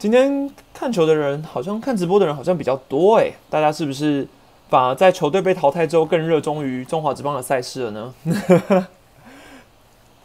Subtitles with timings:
[0.00, 4.26] 今天看球的人好像看直播的人好像比较多诶，大家是不是
[4.70, 8.86] 反而在球队被淘汰之后更热衷于中华职棒的赛事了呢？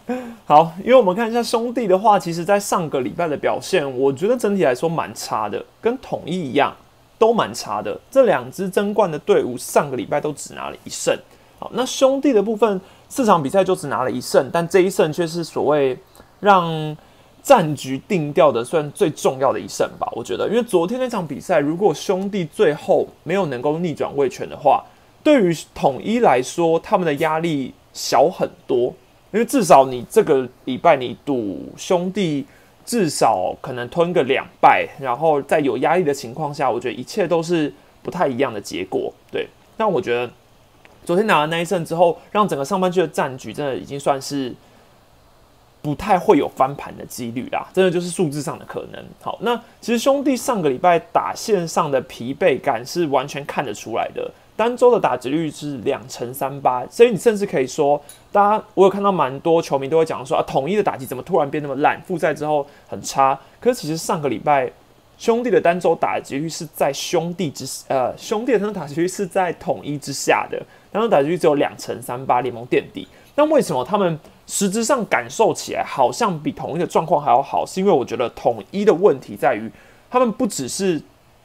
[0.46, 6.74] 好，因为我们看一下兄弟的话，其实在上个礼拜的表现，我觉得整体来说蛮差的，跟统一一样
[7.20, 8.00] 都蛮差的。
[8.10, 11.14] 这两支争冠的队伍上个礼拜都只拿了一胜。
[11.60, 12.80] 好，那兄弟的部分
[13.10, 16.00] 四场比赛就只拿了一胜，但这一胜却是所谓
[16.40, 16.96] 让。
[17.46, 24.84] 战局定调的算最重要的一胜吧，我觉得，因为昨天那场比赛，如果兄弟最后没有能够逆转位权的话，
[25.24, 28.92] 对于统一来说，他们的压力小很多，
[29.32, 32.44] 因为至少你这个礼拜你赌兄弟
[32.84, 39.14] 至少可能吞个两败，然后在有压力的情况下，我觉得一切都是不太一样的结果。
[39.32, 40.28] 对，但我觉得
[41.04, 44.52] 昨天拿了那一胜之后，让整个上半区的战局真的已经算是。
[45.86, 49.06] 不太会有翻盘的几率啦，真的就是数字上的可能。
[49.22, 54.32] 好，那其实兄弟上个礼拜打线上的疲惫感是完全看得出来的。
[54.56, 62.02] 单周的打击率是两成三八，所以你甚至可以说，大家我有看到蛮多球迷都会讲说啊，统一的打击怎么突然变那么烂？
[62.02, 63.40] 复赛之后很差。
[63.60, 64.68] 可是其实上个礼拜
[65.20, 70.60] 兄弟的单周打击率是在兄弟之呃兄弟的单周打击率是在统一之下的，
[70.92, 73.08] 单周打击率只有两成三八，联盟垫底。
[73.36, 74.20] 那为什么他们？
[74.48, 79.72] 实质上感受起来好像比统一的状况还要好，是因为我觉得统一的问题在于，
[80.10, 81.02] 他们不只是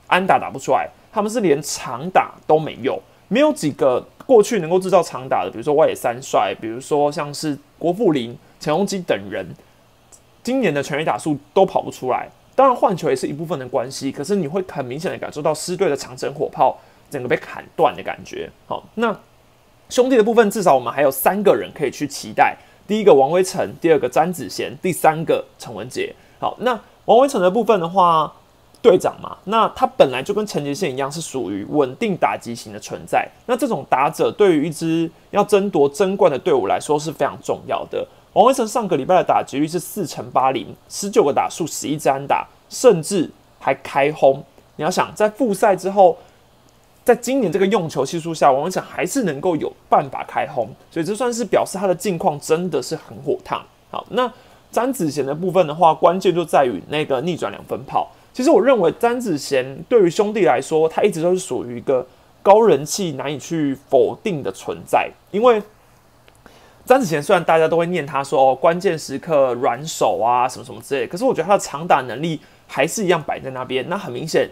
[0.06, 9.47] 安打打不出来，他们是连长打都没有，没有几个过去能够制造长打的，比如说外野三帅，比如说像是郭富林、陈宏基等人，
[10.43, 12.28] 今年的全垒打数都跑不出来。
[12.55, 16.78] 当然换球也是一部分的关系，可是你会很明显的感受到狮队的长城火炮
[17.09, 18.51] 整个被砍断的感觉。
[18.67, 19.19] 好，那
[19.89, 22.56] 兄弟的部分至少我们还有三个人可以去期待。
[22.91, 26.12] 第一个王威成，第二个詹子贤，第三个陈文杰。
[26.41, 28.32] 好，那王威成的部分的话，
[28.82, 33.28] 队长嘛，那他本来就跟陈杰宪一样，是属于稳定打击型的存在。
[33.47, 38.04] 那这种打者对于一支要争夺争冠的队伍来说是非常重要的。
[38.32, 44.42] 王威成上个礼拜的打击率是四乘八零，十九个打数，十一支安打，甚至还开轰。
[44.75, 46.19] 你要想，在复赛之后。
[47.10, 53.60] 在今年这个用球系数下，王文成还是能够有办法开轰，所以这算是表示他的近况真的是很火烫。
[53.91, 54.32] 好，那
[54.71, 58.09] 詹子贤的部分的话，关键就在于那个逆转两分炮。
[58.32, 62.06] 其实我认为詹子贤对于兄弟来说，他一直都是属于一个
[62.44, 65.10] 高人气难以去否定的存在。
[65.32, 65.60] 因为
[66.87, 72.38] 詹子贤虽然大家都会念他说，关键时刻软手啊什么什么之类，可是我觉得他的长打能力
[72.69, 73.84] 还是一样摆在那边。
[73.88, 74.48] 那很明显。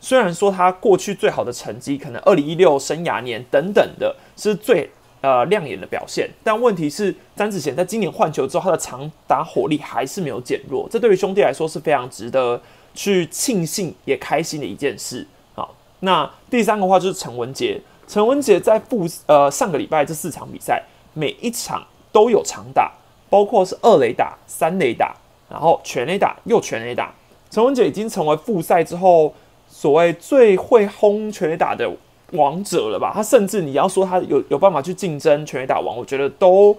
[0.00, 4.90] 虽然说他过去最好的成绩可能二零一六生涯年等等的是最
[5.20, 12.58] 呃亮眼的表现，但问题是詹子贤在今年换球之后，他的长打火力还是没有减弱，这对于兄弟来说是非常值得
[12.94, 15.26] 去庆幸也开心的一件事。
[15.54, 17.78] 好，那第三个话就是陈文杰，
[18.08, 22.90] 陈文杰在复呃上个礼拜这四场比赛每一场都有长打，
[23.28, 25.14] 包括是二垒打、三垒打，
[25.50, 27.14] 然后全垒打又全垒打，
[27.50, 29.34] 陈文杰已经成为复赛之后。
[29.80, 31.90] 所谓最会轰全垒打的
[32.32, 33.12] 王者了吧？
[33.14, 36.76] 他甚至你要说他有有办法去竞争全垒打王，我觉得都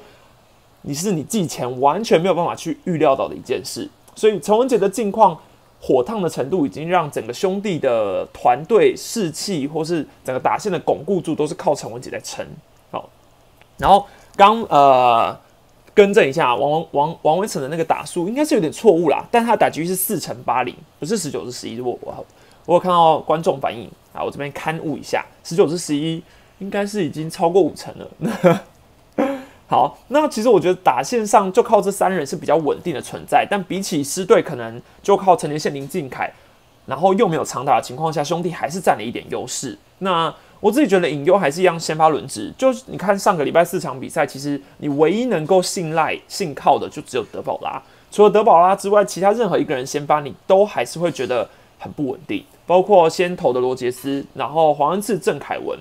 [0.83, 3.89] 你是你季前完全没有办法去预料到的一件事。
[4.13, 5.35] 所以陈文杰的近况
[5.81, 12.45] 火烫的程度，已经让整个兄弟的团队士气或是整个打线的巩固住，都是靠陈文杰在撑。
[12.91, 13.09] 好，
[13.79, 15.35] 然后刚呃
[15.95, 21.73] 更正一下，王王王王威成的那个打数应该是有点错误啦，但他的打局是四乘八零，不是十九是十一。
[21.73, 22.23] 如果我。
[22.65, 26.21] 我有看到观众反应啊，我这边刊物一下，十九至十一，
[26.59, 28.61] 应该是已经超过五成了。
[29.67, 36.29] 好，那其实我觉得打线上就靠这三人是比较稳定的存在，但比起狮队，可能就靠陈年线林敬凯，
[36.85, 39.77] 然后又没有长打的情况下，兄弟还是占了一点优势。
[39.99, 51.49] 那我自己觉得隐忧还是一样先发轮值，就是你看上个礼拜四场比赛，其实你唯一能够信赖、信靠的就只有德保拉，除了德保拉之外，其他任何一个人先发，你都还是会觉得。
[51.81, 55.79] 很不稳定，包括先投的罗杰斯，然后黄恩赐、郑凯文，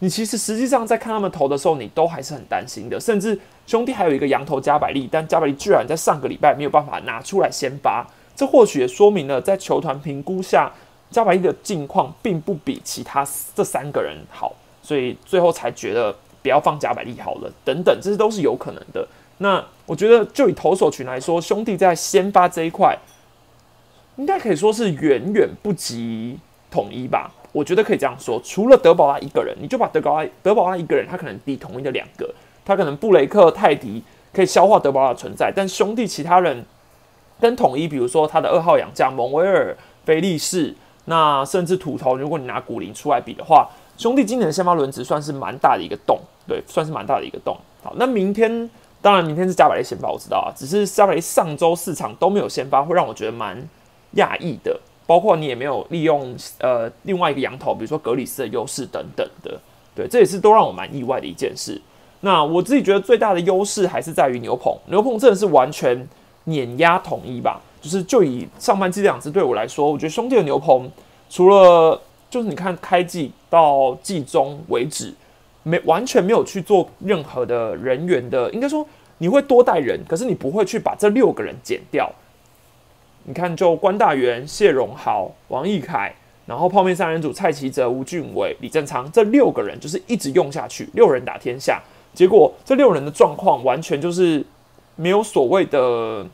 [0.00, 3.00] 你其实实际上在看他们投的时候，你都还是很担心的。
[3.00, 8.06] 甚至兄弟还有一个羊头加百利，但加百利居然在上个礼拜没有办法拿出来先发，
[8.36, 10.70] 这或许也说明了在球团评估下，
[11.10, 17.50] 加百利的境况并不比其他这三个人好，所以最后才觉得不要放加百利好了。
[17.64, 19.08] 等等，这些都是有可能的。
[19.38, 22.94] 那我觉得就以投手群来说，兄弟在先发这一块。
[24.18, 26.38] 应该可以说是远远不及
[26.70, 28.40] 统一吧，我觉得可以这样说。
[28.44, 32.28] 除了德保拉一个人，你就把德保拉德保拉一个人，他可能比统一的两个，
[32.64, 36.64] 他可能布雷克泰迪可以消化德保拉的存在，但兄弟其他人
[37.40, 40.74] 跟统一，比如说他的二号洋将蒙威尔、菲利士，
[41.04, 47.56] 那甚至土头，如果你拿古林出来比的话，兄弟今年的先发轮值算是蛮大的一个洞，对，算是蛮大的一个洞。
[47.84, 48.68] 好，那明天
[49.00, 53.56] 当然明天是加百列先发，我知道啊，只是加百列上周四场都没有先发，会让我觉得蛮
[54.18, 54.78] 讶异的。
[55.06, 59.58] 包括你也没有利用呃另外一个羊头，比如说格里斯的优势等等的，
[59.96, 61.80] 对，这也是都让我蛮意外的一件事。
[62.20, 66.06] 那我自己觉得最大的优势还是在于牛棚，牛棚真的是完全
[66.44, 67.58] 碾压统一吧。
[67.80, 70.90] 就是就以上半季这两支队伍来说，我觉得兄弟的牛棚
[71.30, 71.98] 除了
[72.28, 75.14] 就是你看开季到季中为止，
[75.62, 78.86] 没完全没有去做任何的人员的，应该说
[79.16, 82.12] 你会多带人，可是你不会去把这六个人减掉。
[83.24, 86.14] 你看，就关大元、谢荣豪、王义凯，
[86.46, 91.78] 然后泡面三人组蔡奇哲、吴俊伟、李正昌这六个人，就是一直用下去，六人打天下。
[92.14, 94.42] 结果这六人的状况完全就是
[94.96, 96.26] 没有所谓的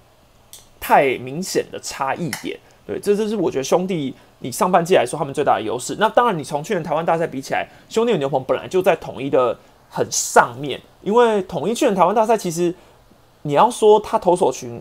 [0.79, 2.57] 太明显的差异点。
[2.87, 5.97] 对，这就是我觉得兄弟你上半季来说他们最大的优势。
[5.99, 9.59] 那当然，你从去年台湾大赛比起来，兄弟牛棚本来就在统一的
[9.91, 12.73] 很上面，因为统一去年台湾大赛其实
[13.43, 14.81] 你要说他投手群。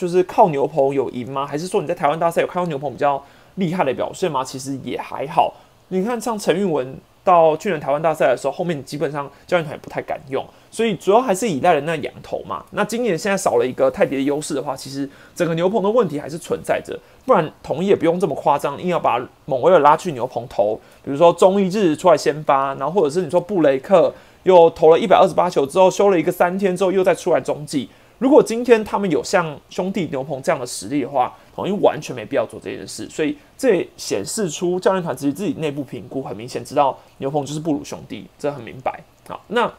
[0.00, 1.46] 就是靠牛棚有赢吗？
[1.46, 3.22] 还是说你在台湾大赛有看到牛棚比较
[3.56, 4.42] 厉害的表现吗？
[4.42, 5.52] 其实也还好。
[5.88, 12.64] 你看，像陈韵文到去年台湾大赛的时候，后面基本上教练团也不太敢用，所以主要还是依赖了那羊头嘛。
[12.70, 16.98] 那今年现在少了一个泰迪的优势的话，其实整个牛棚的问题还是存在着。
[17.26, 20.80] 不然，统一也不用这么夸张，硬要把蒙威尔拉去牛棚投。
[21.04, 24.14] 比如说中一日出来先发，然后或者是你说布雷克
[24.44, 27.90] 又投了一百二十八球之后休了一个三天之后又再出来中继。
[28.20, 33.08] 如果今天他们有像兄弟牛棚这样的实力的话，统一完全没必要做这件事。
[33.08, 39.00] 所以这显示出教练团自己自己内部评估很明显，知道牛棚就是不如兄弟，这很明白。
[39.26, 39.72] 好，那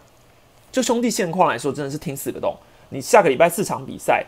[0.71, 2.55] 就兄弟现况来说，真的是听四个洞。
[2.89, 4.25] 你下个礼拜四场比赛，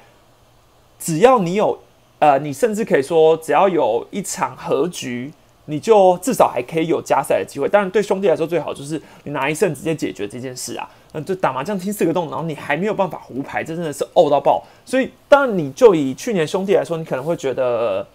[0.99, 1.79] 只要你有
[2.19, 5.33] 呃，你甚至可以说，只要有一场和局。
[5.65, 10.89] 你就至少还可以有加赛的机会，当然对兄弟来说最好就是你拿一胜直接解决这件事啊。
[11.15, 14.63] 那就打麻将听四个洞，然后你还没有办法胡牌，这真的是呕到爆。
[14.83, 18.05] 所以当然你就以去年兄弟来说，你可能会觉得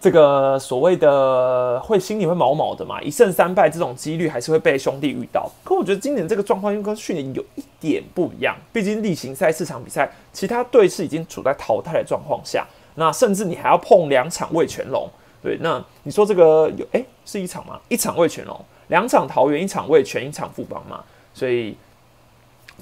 [0.00, 5.48] 这个所谓的会心里会毛毛的嘛，一胜三败这种几率还是会被兄弟遇到。
[5.62, 12.66] 可我觉得今年这个状况又跟去年有一点不一样，毕竟例行赛四场比赛，其他队是已经处在淘汰的状况下，
[12.96, 15.08] 那甚至你还要碰两场魏全龙。
[15.48, 17.80] 对，那你说这个有哎，是一场吗？
[17.88, 21.02] 一场未全哦，两场桃园，一场未全，一场富邦嘛。
[21.32, 21.74] 所以，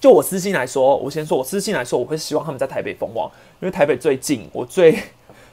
[0.00, 3.30] 就我私心来说，我先说我私心来说，我会希望他们在台北封王，
[3.60, 4.98] 因为台北最近，我最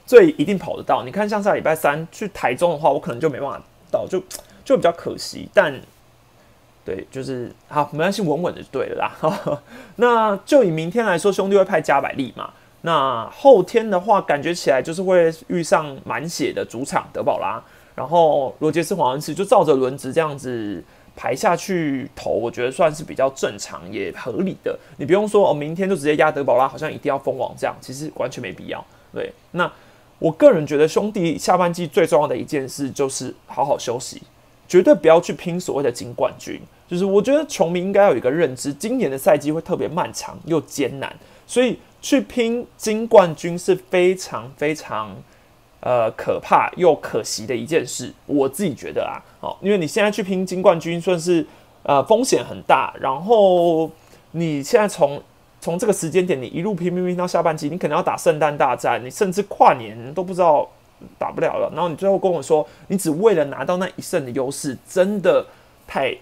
[0.04, 1.04] 最一定跑得到。
[1.04, 3.62] 你看，像下礼拜三去台中的话，我可能就没办法
[3.92, 4.20] 到，就
[4.64, 5.48] 就比较可惜。
[5.54, 5.80] 但
[6.84, 9.62] 对，就是好，没关系，稳稳的就对了啦。
[9.94, 12.52] 那就以明天来说，兄弟会派加百利嘛？
[12.86, 17.58] 那后天的话，感觉起来就是会遇上满血的主场德保拉，
[17.94, 20.84] 然后罗杰斯黄恩赐就照着轮值这样子
[21.16, 24.78] 排下去投，我觉得算是比较正常也合理的。
[24.98, 28.84] 你不用说哦，明天就直接压德保拉，好像一定要封王这样，其实完全没必要。
[29.14, 29.72] 对，那
[30.18, 34.20] 我个人觉得兄弟下半季最重要的一件事就是好好休息，
[34.68, 36.60] 绝对不要去拼所谓的金冠军。
[36.86, 41.10] 就是我觉得球迷应该有一个认知，今年的赛季会特别漫长又艰难，
[41.46, 41.78] 所以。
[42.04, 45.16] 去拼金冠军是非常非常
[45.80, 51.46] 呃可怕又可惜的一件事，我自己觉得啊，哦，因为你现在去拼金冠军算是
[51.82, 53.90] 呃风险很大，然后
[54.32, 55.18] 你现在从
[55.62, 60.68] 从这个时间点你一路拼拼拼到下半季，你可能要打圣诞大战，你甚至跨年都不知道
[61.18, 65.46] 打不了了，然后你最后跟我说你只为了拿到那一胜的优势，真的
[65.86, 66.14] 太。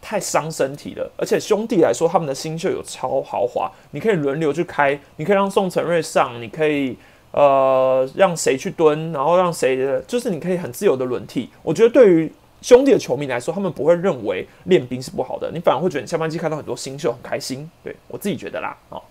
[0.00, 6.96] 太伤身体了，而且兄弟来说，他们的新秀有超豪华，你可以轮流去开，你可以让宋承瑞上，你可以
[7.32, 11.50] 呃让谁去蹲，然后让谁，就是你可以很自由的轮替。
[11.62, 17.70] 我觉得对于兄弟的球迷来说，他们不会认为练兵是不好的，你反而会觉得你下半季看到很多新秀很开心。
[17.84, 19.02] 对我自己觉得啦，哦，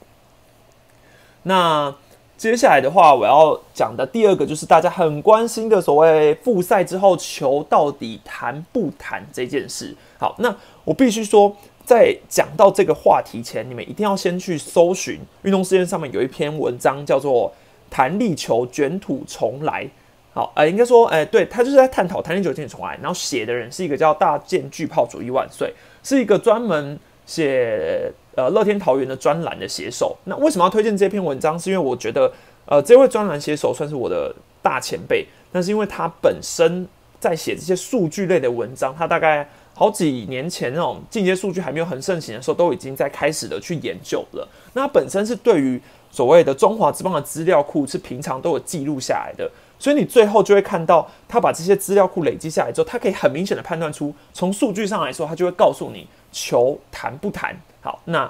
[1.43, 1.93] 那。
[2.39, 9.93] 接下来的话，我要讲的第二个就是大家很关心的所谓复赛之后球到底弹不弹这件事。
[10.19, 17.49] 好，那我必须说，在讲到这个话题前，你们一定要先去搜寻运动事件上面有一篇文章，叫做
[17.89, 19.85] 《弹力球卷土重来》。
[20.33, 25.73] 好，呃，应该说，哎，对他就是在探讨弹力球卷土重来，然后写的人是一个叫大剑巨炮主义万岁，
[26.03, 28.13] 是一个专门写。
[28.35, 31.59] 呃，乐天桃园的专栏的写手，那为什么要推荐这篇文章？
[31.59, 32.31] 是因为我觉得，
[32.65, 36.87] 呃，这位专栏写手算是我的大前辈，但是因为他本身
[37.19, 39.45] 在写这些数据类的文章，他大概
[39.79, 44.45] 好几年前那种进阶数据还没有很盛行的时候，都已经在开始的去研究了。
[44.73, 45.81] 那本身是对于
[46.11, 57.55] 所谓的中华之邦的资料库是平常都有记录下来的，所以你最后就会看到他把这些资料库累积下来之后，他可以很明显的判断出，从数据上来说，他就会告诉你球弹不弹。
[57.79, 58.29] 好，那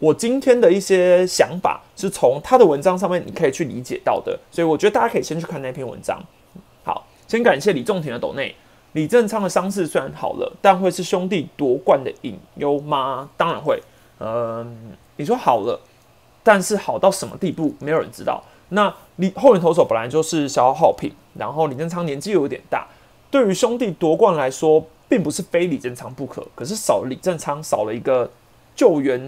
[0.00, 6.20] 我今天的一些想法是从他的文章上面你可以去理解到的，所以我觉得大家可以先去看那篇文章。
[6.82, 8.52] 好，先感谢李仲廷的斗内。
[8.92, 13.28] 李正昌的伤势虽然好了，但会是兄弟夺冠的隐忧吗？
[13.36, 13.80] 当然会。
[14.18, 15.80] 嗯，你说好了，
[16.42, 18.42] 但是好到什么地步，没有人知道。
[18.70, 22.86] 那李后援投手本来就是消耗品，然后李正昌年纪又有点大，
[23.30, 26.46] 对于兄弟夺冠来说，并不是非李正昌不可。
[26.54, 28.30] 可是少了李正昌，少了一个
[28.76, 29.20] 救援，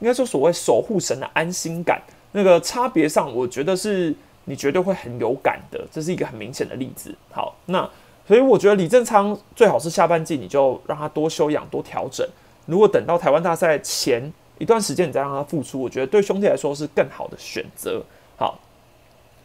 [0.00, 2.02] 应该说所谓守护神的安心感，
[2.32, 4.14] 那个差别上，我觉得是
[4.44, 7.14] 你绝对会很有感的，这是一个很明显的例子。
[7.30, 7.88] 好，那
[8.28, 12.28] 所以我觉得李正昌最好是下半季你就让他多休养、多调整。
[12.66, 18.02] 如果等到台湾大赛前一段时间你再让他复出，我觉得对兄弟来说是更好的选择。
[18.36, 18.60] 好，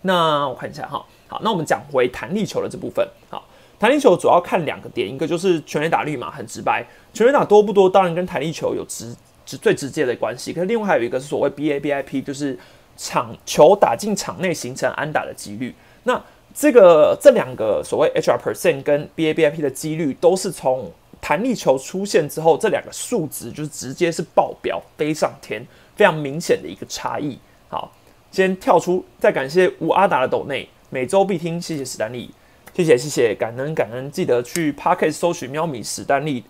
[0.01, 1.05] 那我看一下哈。
[1.29, 3.07] 好，那我们讲回弹力球的这部分。
[3.29, 3.45] 好，
[3.79, 10.51] 弹力球主要看两个点，一个就是全垒打率嘛，很直白，全垒打多不多，当然跟弹力球有直直最直接的关系。
[10.51, 12.59] 可是另外还有一个是所谓 BABIP，就是
[12.97, 15.73] 场球打进场内形成安打的几率。
[16.03, 16.21] 那
[16.53, 27.37] 这个这两个所谓 HR percent 跟 BABIP 的几率，都是从弹力球出现之后，这两个数值就是直接是爆表飞上天，非常明显的一个差异。
[27.69, 27.91] 好。
[28.31, 32.31] 先跳出，再感谢吴阿达的抖内，每周必听，谢谢史丹利，
[32.73, 36.43] 谢谢谢谢，感恩感恩，记得去 p a r k e t 搜寻喵米史丹利，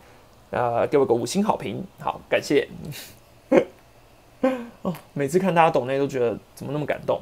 [0.52, 2.70] 呃，给我个五星好评，好，感谢。
[4.82, 7.20] 哦，每次看大家抖内都觉得怎么那么感动。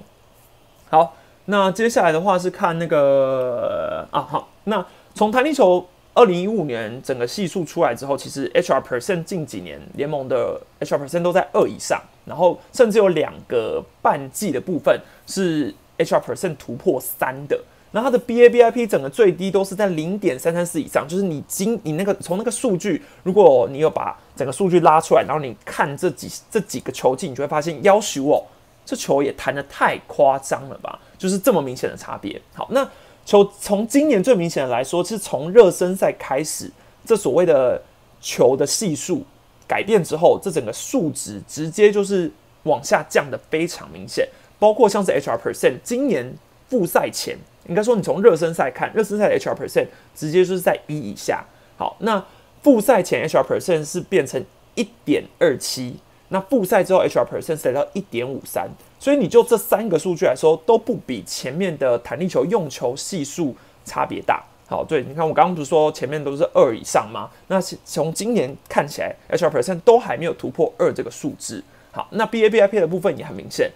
[0.91, 1.11] 好，
[1.45, 5.85] 那接下来的话是看那个啊，好，那从弹力球。
[6.13, 17.57] 二零一五年整个系数出来之后，其实 HR percent 近几年联盟的 HR percent 都在二以上，然后甚至有两个半季的部分是 HR percent 突破三的。
[17.91, 28.43] 那它的 BABIP 整个最低都是在零点三三四以上，就是你今你那个从那个数据，如果你有把整个数据拉出来，然后你看这几这几个球技，你就会发现，要求哦，
[28.91, 30.99] 这球也弹得太夸张了吧？
[31.17, 32.41] 就是这么明显的差别。
[32.53, 32.85] 好，那。
[33.23, 36.69] 球从今年最明显的来说，是从热身赛开始，
[37.05, 37.79] 这所谓的
[38.19, 39.23] 球的系数
[39.67, 42.29] 改变之后，这整个数值直接就是
[42.63, 44.27] 往下降的非常明显。
[44.57, 46.33] 包括像是 HR percent，今年
[46.67, 51.45] 复赛前，应该说你从热身赛看，热身赛的 HR percent 直接就是在一以下。
[51.77, 52.25] 好，那
[52.63, 54.43] 复赛前 HR percent 是变成
[54.73, 55.97] 一点二七，
[56.33, 58.67] 那复赛之后 HR percent 来到一点五三。
[58.99, 64.43] 所以你就这三个数据来说，都不比前面的弹力球用球系数差别大。
[64.67, 67.29] 好，对，你看我刚刚不是说前面都是二以上吗？
[67.47, 71.61] 那从今年看起来，HR percent 都还没有突破二这个数字。
[71.91, 73.69] 好，那 BABIP 的部分也很明显。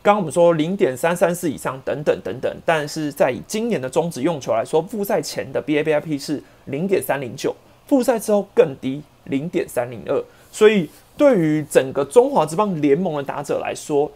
[0.00, 7.54] 刚刚我们说零点三三四以上等等等等，但是在以今年的中止用球来说，复赛前的 BABIP 是零点三零九，
[7.86, 10.24] 复赛之后更低，零点三零二。
[10.50, 10.88] 所以
[11.18, 14.10] 对于整个中华之邦联盟的打者来说，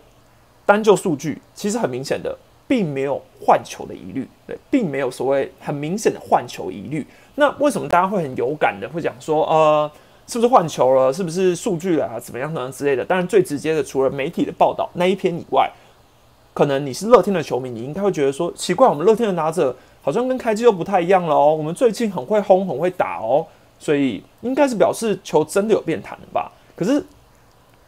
[0.65, 2.35] 单就数据，其实很明显的，
[2.69, 7.05] 并没有换球的疑虑，对，并没有所谓很明显的换球疑虑。
[7.35, 9.91] 那为什么大家会很有感的，会讲说，呃，
[10.29, 11.13] 是不是换球了？
[11.13, 12.21] 是不是数据了啊？
[12.21, 13.05] 怎么样怎样之类的？
[13.05, 15.69] 当然，最直接的，除了媒体的报道那一篇以外，
[16.55, 21.53] 可能你是乐天的球迷，你应该会觉得说，奇怪，我们乐天的打者好像跟开机又不太一样了哦。
[21.53, 23.45] 我们最近很会轰，很会打哦，
[23.81, 26.53] 所以应该是表示球真的有变弹了吧？
[26.77, 27.05] 可是。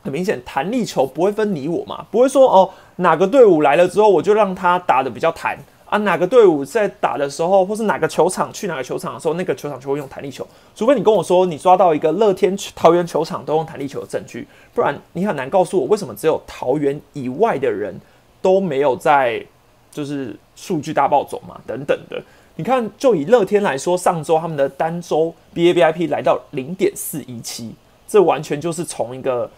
[0.05, 10.47] 很明显，弹力球不会分你我嘛，不会说哦，哪个队伍来了之后，我就让他打的比较弹啊，哪个队伍在打的时候，或是哪个球场去哪个球场的时候，那个球场就会用弹力球。
[10.77, 17.99] 除非你跟我说你抓到一个乐天桃园球场都用弹力球的证据，不然你很难告诉我为什么只有桃园以外的人
[18.43, 19.43] 都没有在
[19.91, 22.23] 就是数据大暴走嘛等等的。
[22.57, 27.75] 你看，就以乐天来说，上周他们的单周 BABIP 来到零点四一七，
[28.07, 29.51] 这完全就是从一个。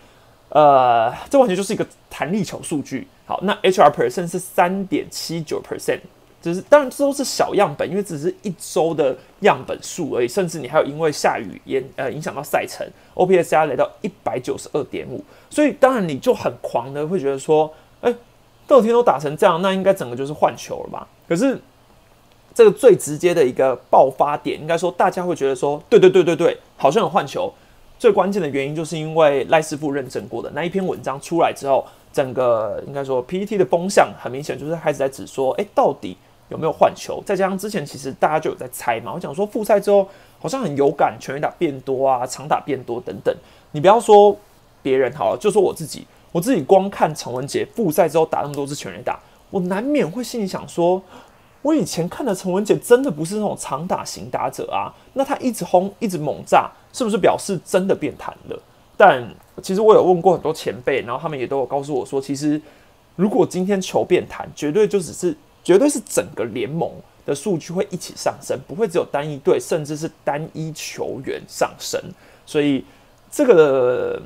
[0.49, 3.07] 呃，这完全就是一个弹力球数据。
[3.27, 5.99] 好，那 HR percent 是三点七九 percent，
[6.41, 10.29] 只是当然这都是小样本，因为只是一周的样本数而已。
[10.29, 12.87] 甚至你还有因为下雨也呃影响到赛程
[13.17, 18.15] ，OPS 加来到一百九十二点五，所以当然你就很狂的会觉得说，哎，
[18.69, 21.09] 乐天都打成这样，那应该整个就是换球了吧？
[21.29, 21.61] 可是
[22.55, 27.53] 这个最直接的一个爆发点，应该说大家会觉得说，对对对对对，好像有换球。
[27.99, 36.17] 最关键的原因就是因为赖师傅认证过的那一篇文章出来之后，整个应该说 PPT 的风向很明显就是开始在指说，哎，到底
[36.49, 37.23] 有没有换球？
[37.25, 40.07] 再加上之前其实大家就有在猜嘛，我讲说复赛之后
[40.39, 43.35] 好像很有感，全垒打变多啊，长打变多等等。
[43.73, 44.37] 你不要说
[44.83, 49.19] 别人好了，就说我自己，我自己光看陈文杰复赛之后打那么多次全垒打，
[49.51, 51.03] 我难免会心里想说，
[51.67, 58.63] 我以前看的陈文杰真的不是那种长打型打者啊，那他一直轰，一直猛炸，是不是表示真的变弹了？
[58.97, 59.29] 但
[59.61, 62.61] 其实我有问过很多前辈，然后他们也都有告诉我说，其实
[63.17, 66.89] 如果今天球变弹，绝对就只是绝对是整个联盟
[67.25, 72.01] 的数据会一起上升，不会只有单一队，甚至是单一球员上升。
[72.47, 72.85] 所以
[73.29, 74.23] 这个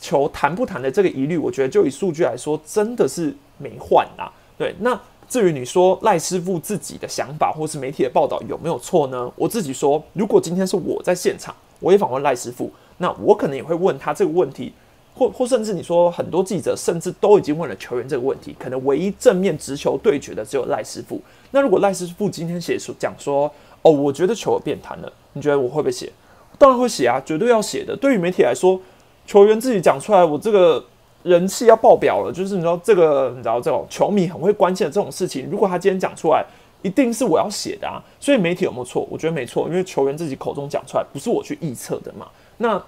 [0.00, 4.32] 球弹不弹的这个疑虑，我觉得就以数据来说，真的是没换啊。
[4.56, 9.30] 对，那至于你说赖师傅自己的想法，或是媒体的报道有没有错呢？
[9.36, 12.70] 我自己说，如果今天是我在现场，我也访问赖师傅。
[12.98, 14.72] 那我可能也会问他这个问题，
[15.14, 21.20] 或或甚至你说很多记者甚至都已经问了球员这个问题，可能唯一正面直球对决的只有赖师傅。
[21.50, 23.52] 那如果赖师傅今天写出讲说，
[23.82, 26.10] 哦，我觉得球有变弹了，你觉得我会不会写？
[26.56, 27.94] 当然会写啊，绝对要写的。
[27.94, 28.80] 对于媒体来说，
[29.26, 30.82] 球员自己讲出来，我这个
[31.26, 36.44] 人气要爆表了，就是你知道这个，你知道这种球迷很会关心的这种事情，如果他今天讲出来，
[36.82, 38.00] 一定是我要写的啊。
[38.20, 39.04] 所以媒体有没有错？
[39.10, 42.28] 我觉得没错，因为球员自己口中讲出来，不是我去臆测的嘛。
[42.58, 42.80] 那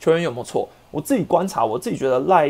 [0.00, 0.68] 球员有没有错？
[0.90, 2.48] 我自己观察，我自己觉得赖，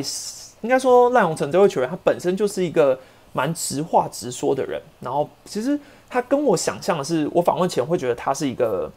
[0.63, 2.99] 应该说赖永成这位球员，他本身就是一个
[3.35, 4.81] 蛮直话直说的人。
[5.01, 5.79] 然后其实
[6.09, 8.91] 他跟我想象的是，我访问前会觉得他是一个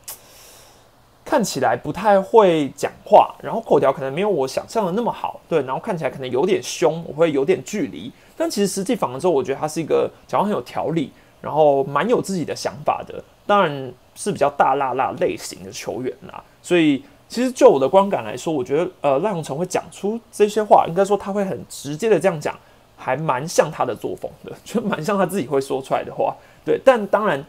[1.25, 8.09] 看起来不太会讲话，然后口条可能没有我想象的那么好，对，然后看起来可能有点凶，我会有点距离。
[8.37, 17.03] 但其实实际访问之后，我觉得他是一个讲话很有条理，然后蛮有自己的想法的，当然是比较大辣辣类型的球员啦，所以。
[17.27, 22.55] 其实就我的观感来说，我觉得呃赖永成会讲出这些话，应该说他会很直接的这样讲，
[22.95, 26.35] 还蛮像他的作风的，就蛮像他自己会说出来的话。
[26.63, 27.43] 对，但当然，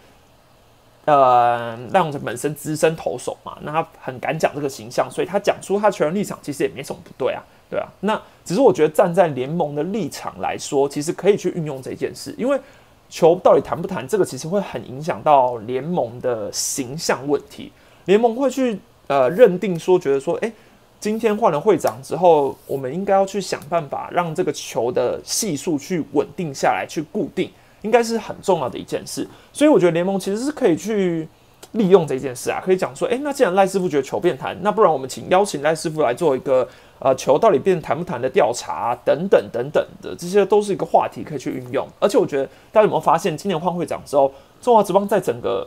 [1.06, 7.88] 呃赖永成本身资深投手嘛，那他很敢讲这个形象，所以他讲出他球员立场，其实也没什么不对啊，对啊。
[8.00, 12.60] 那只是我觉得站在联盟的立场来说，其实可以去运用这件事，因为
[13.08, 17.72] 球到底谈不谈，这个其实会很影响到联盟的形象问题，
[18.04, 18.78] 联盟会去。
[19.08, 20.52] 呃，认定说，觉得说，哎，
[20.98, 27.48] 今天换了会长之后，我们应该要去想办法让这个球的系数去稳定下来，去固定，
[27.86, 29.26] 应该是很重要的一件事。
[29.52, 31.28] 所以我觉得联盟其实是可以去
[31.72, 36.66] 利用这件事啊，可以讲说，哎，那既然赖师傅觉得球变弹，那不然我们请邀请赖师傅来做一个
[36.98, 41.86] 呃球到底变弹不弹的调查等等等等的，这些都是一个话题可以去运用。
[42.00, 45.66] 而且我觉得大家有没有发现，今年换会长之后，中华职棒在整个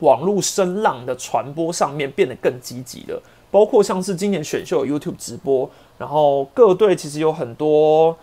[0.00, 8.16] 网络声浪的传播上面变得更积极了，包括像是今年选秀 YouTube 直播，然后各队其实有很多，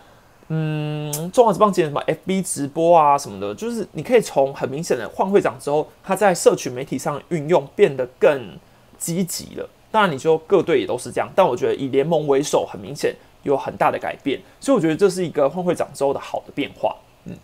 [0.48, 8.58] 嗯，中华职棒今年什么 FB 直播啊什么的，就是你可以从很明显的换会长之后，他在社群媒体上运用变得更
[8.98, 9.68] 积极了。
[9.90, 16.96] 当然，你说各队也都是这样，但我觉得以联盟为首，很明显有很大的改变，所以我觉得这是一个换会长之后的好的变化。
[17.24, 17.34] 嗯，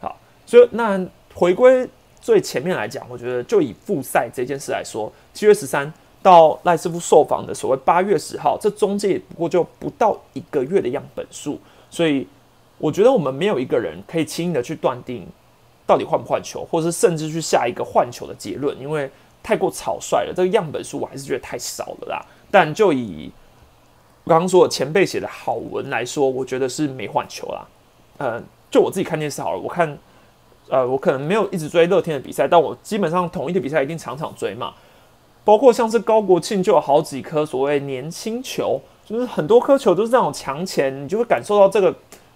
[0.00, 1.88] 好，所以那回归。
[2.20, 12.26] 最前面来讲，我觉得就以复赛这件事来说，七月十三到赖师傅受访的所谓八月十号，这中间也不过就不到一个月的样本数，所以
[12.84, 15.26] 我觉得我们没有一个人可以轻易的去断定
[15.86, 19.10] 到底换不换球，或者是甚至去下一个换球的结论，因为
[19.42, 20.34] 太过草率了。
[20.36, 22.26] 这个样本数我还是觉得太少了啦。
[22.50, 23.32] 但就以
[24.24, 27.66] 我刚刚说的前辈写的好文来说，我觉得是没换球啦。
[28.18, 29.96] 呃，就我自己看电视好了，我看。
[30.68, 34.72] 呃，我可能没有一直追乐天的比赛，但我基本上统一的比赛一定场场追嘛。
[35.44, 41.94] 包括像是高国庆就有好几颗所谓年轻球，就是很多颗球都是那种强前，你就会感受到这个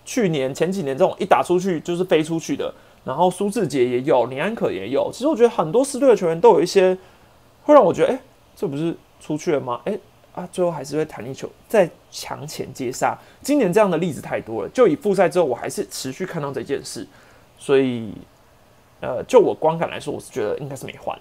[0.09, 2.73] 去年前几年这种一打出去就是飞出去的。
[3.05, 5.11] 然后苏志杰也有，林安可也有。
[5.13, 6.97] 其实我觉得很多四队的球员都有一些
[7.63, 8.19] 会让我觉得，哎，
[8.57, 9.79] 这不是出去了吗？
[9.85, 9.99] 哎
[10.35, 13.17] 啊，最后还是会弹力球在墙前接杀。
[13.43, 14.69] 今年这样的例子太多了。
[14.71, 17.07] 就以复赛之后，我还是持续看到这件事。
[17.59, 18.13] 所以，
[19.01, 21.19] 呃，就我观感来说，我是觉得应该是没换。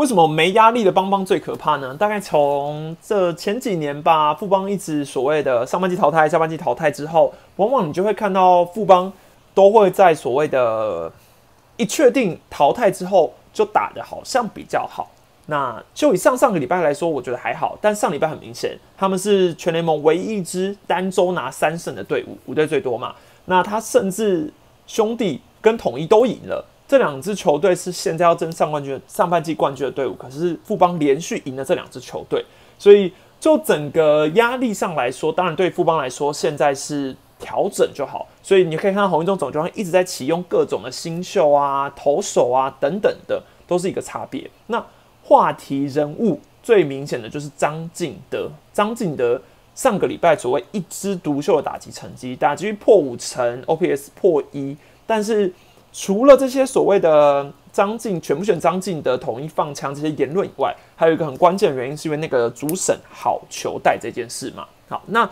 [0.00, 1.94] 为什么没压力的邦邦最可怕呢？
[1.94, 9.12] 大概从这前几年吧，富邦一直所谓的上半季淘汰、下半季淘汰之后，往往你就会看到富邦
[9.52, 11.12] 都会在所谓的
[11.76, 15.10] 一确定淘汰之后，就打的好像比较好。
[15.44, 17.76] 那就以上上个礼拜来说，我觉得还好。
[17.78, 23.14] 但上礼拜很明显，他们是全联盟唯一一支单周拿三胜的队伍，五队最多嘛。
[23.44, 24.50] 那他甚至。
[24.86, 30.14] 兄弟跟统一都赢了，这两支球队是现在要争上冠军、上半季冠军的队伍。
[30.14, 32.44] 可是富邦连续赢了这两支球队，
[32.80, 38.26] 所以就整个压力上来说，当然对富邦来说现在是调整就好。
[38.42, 44.50] 所以你可以看到洪一中总教练一直在启用各种的新秀啊、投手啊等等的，都是一个差别。
[44.66, 44.84] 那
[45.22, 49.40] 话题人物最明显的就是张敬德，张敬德。
[49.76, 54.76] 上个礼拜所谓一枝独秀的打击成绩，打击破五成，OPS 破一，
[55.06, 55.50] 但是
[55.92, 64.66] 除了这些所谓的张晋选不选张晋的统一放枪这些言论以外，还有一个很关键的原因，是因为那个主审好球带这件事嘛。
[64.88, 65.28] 好，那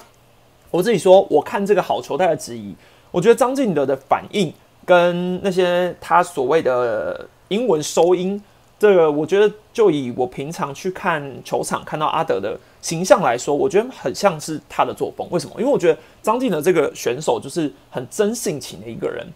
[0.70, 2.74] 我自己说，我看这个好球带的质疑，
[3.10, 4.52] 我觉得张晋德的反应
[4.84, 8.40] 跟那些他所谓的英文收音，
[8.78, 15.26] 这个我觉得就以我平常去看球场看到阿德的形象来说，我觉得很像是他的作风。
[15.30, 15.54] 为什么？
[15.58, 19.26] 因为我觉得张晋德这个选手就是很真性情的一个人。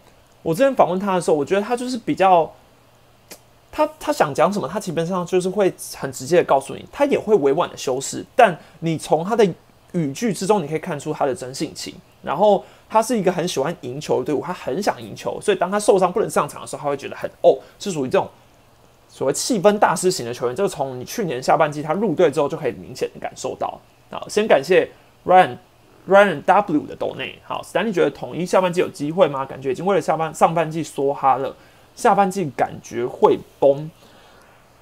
[0.43, 2.51] 我之前访问他的时候，我觉得他就是比较，
[3.71, 9.43] 他他想讲什么，他基本上就是会很直接的告诉你，他也会委婉的修饰，但你从他的
[9.93, 11.95] 语句之中，你可以看出他的真性情。
[12.21, 18.25] 然后他是一个很喜欢赢球的队伍，他很想赢球，所以当他受伤不能上场的时候，他会觉得很哦，是属于这种
[19.09, 20.55] 所谓气氛大师型的球员。
[20.55, 23.79] 这个从你去年下半季他入队之后就可以明显的感受到。
[24.09, 24.89] 好，先感谢
[25.25, 25.57] Ryan。
[26.07, 29.45] Ryan W 的斗内，好，Stanley 觉得统一下半季有机会吗？
[29.45, 31.55] 感觉已经为了下半上半季梭哈了，
[31.95, 33.89] 下半季感觉会崩。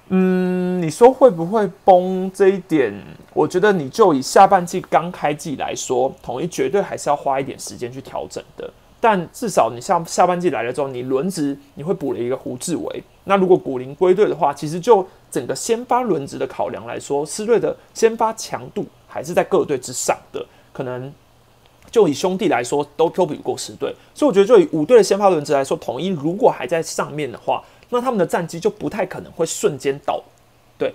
[0.08, 2.92] 嗯，你说会不会崩这一点，
[3.32, 8.68] 我觉得你就以下半季刚开季来说，统一绝对还是要花一点时间去调整的。
[9.00, 13.02] 但至少你下下半季来了之后，你轮值你会补了一个胡志伟。
[13.24, 20.44] 那如果古林归队的话，其实就整个先发轮值的考量来说，狮队的先发强度还是在各队之上的。
[20.72, 21.12] 可能
[21.90, 30.22] 就以兄弟来说，都都比不过十队，所以我觉得就以五队的先发轮值来说，统一如果还在上面的话，那他们的战绩就不太可能会瞬间倒。
[30.78, 30.94] 对，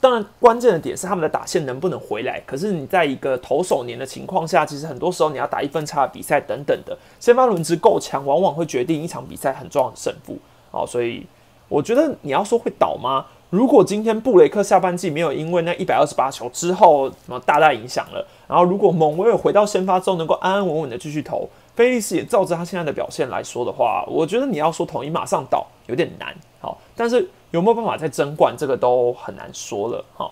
[0.00, 2.40] 当然关键的点是他们的打线能不能回来。
[2.46, 10.38] 可是你在一个投手年的情况下，其实很多时候你要打一分差的比赛等等的，先发轮值够强，往往会决定一场比赛很重要的胜负。
[10.70, 11.26] 哦，所以
[11.68, 13.26] 我觉得你要说会倒吗？
[13.50, 30.30] 如果今天布雷克下半季没有因为那一百二十八球之后什么大大影响了，然后如果蒙威尔回到先发之后能够安安稳稳的继续投，菲利斯也照着他现在的表现来说的话，我觉得你要说统一马上倒有点难，好，但是有没有办法再争冠，这个都很难说了，哈。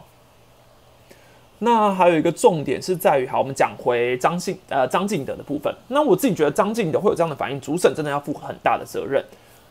[1.61, 9.25] 那还有一个重点是在于，好，我们讲回张信呃张敬德的部分，那我自己觉得张敬德会有这样的反应，主审真的要负很大的责任，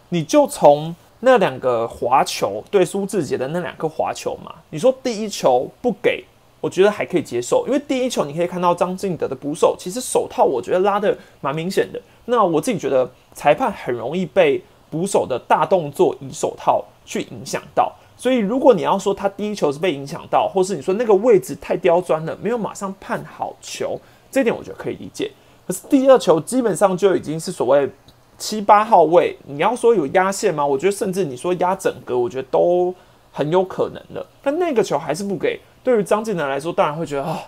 [0.09, 0.95] 你就从。
[1.21, 6.23] 那两个滑球对苏志杰的那两个滑球嘛，你说第一球不给，
[6.61, 11.99] 我觉得还可以接受，因为第一球你可以看到张敬德的捕手其实手套我觉得拉的蛮明显的。
[12.25, 23.99] 那我自己觉得裁判很容易被捕手的大动作以手套去影响到，所以如果你要说他第一球是被影响到，或是你说那个位置太刁钻了，没有马上判好球，
[24.29, 25.31] 这点我觉得可以理解。
[25.65, 27.89] 可是第二球基本上就已经是所谓。
[28.37, 30.65] 七八号位，你要说有压线吗？
[30.65, 32.93] 我觉得甚至你说压整个，我觉得都
[33.31, 34.25] 很有可能的。
[34.43, 37.39] 但那个球还是不给，对于张晋南来说，当然会觉得啊，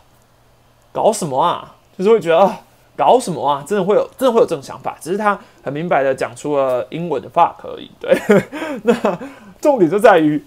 [0.91, 1.75] 搞什么啊？
[1.97, 2.61] 就是会觉得啊，
[2.95, 3.63] 搞什么啊？
[3.67, 4.97] 真的会有，真的会有这种想法。
[5.01, 7.91] 只是他很明白的讲出了英文的 fuck 而已。
[7.99, 8.17] 对，
[8.83, 9.19] 那
[9.59, 10.41] 重点就在于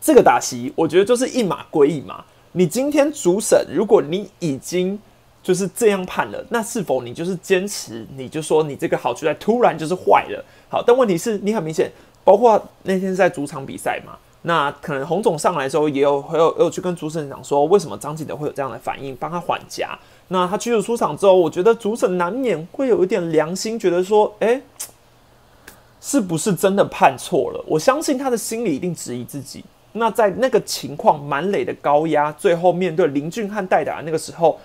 [0.00, 2.24] 这个打席，我觉得就是一码归一码。
[2.52, 5.00] 你今天主审，如果你已经。
[5.48, 8.06] 就是这样判了，那是否你就是坚持？
[8.18, 10.44] 你就说你这个好球在突然就是坏了。
[10.68, 11.90] 好，但问题是你很明显，
[12.22, 19.98] 包括那天在主场比赛嘛，那可能洪总上来的时候也有也有有去跟主审讲说，为什么张继德会有这样的反应，帮他缓夹。
[20.28, 24.60] 那他驱逐出场之后，我觉得主审难免会有一点良心，觉得说，哎，
[25.98, 27.64] 是不是真的判错了？
[27.66, 29.64] 我相信他的心里一定质疑自己。
[29.92, 34.60] 那在那个情况满垒的高压，最后面对林俊汉代打那个时候。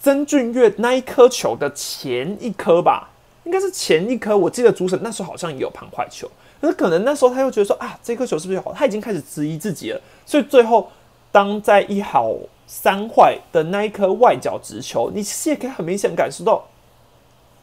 [0.00, 3.10] 曾俊岳那一颗球的前一颗吧，
[3.44, 4.36] 应该是前一颗。
[4.36, 6.30] 我记得主审那时候好像也有判坏球，
[6.60, 8.72] 可是可能那时候他又觉得说啊，这颗球是不是好？
[8.72, 10.00] 他已经开始质疑自己了。
[10.24, 10.90] 所以最后，
[11.32, 12.32] 当在一好
[12.66, 16.64] 三坏的那一颗外角直球，你其实也可以很明显感受到，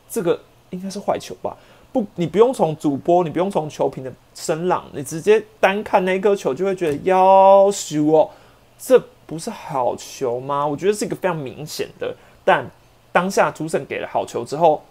[0.10, 0.40] 这个
[0.72, 1.56] 应该是坏球吧？
[1.94, 8.30] 不，你不用从主播，你不用从球评的声浪，你直接单看那颗球就会觉得要羞哦，
[8.78, 10.66] 这不是好球吗？
[10.66, 12.16] 我觉得是一个非常明显的。
[12.44, 12.66] 但
[13.12, 14.84] 当下主审给了好球之后，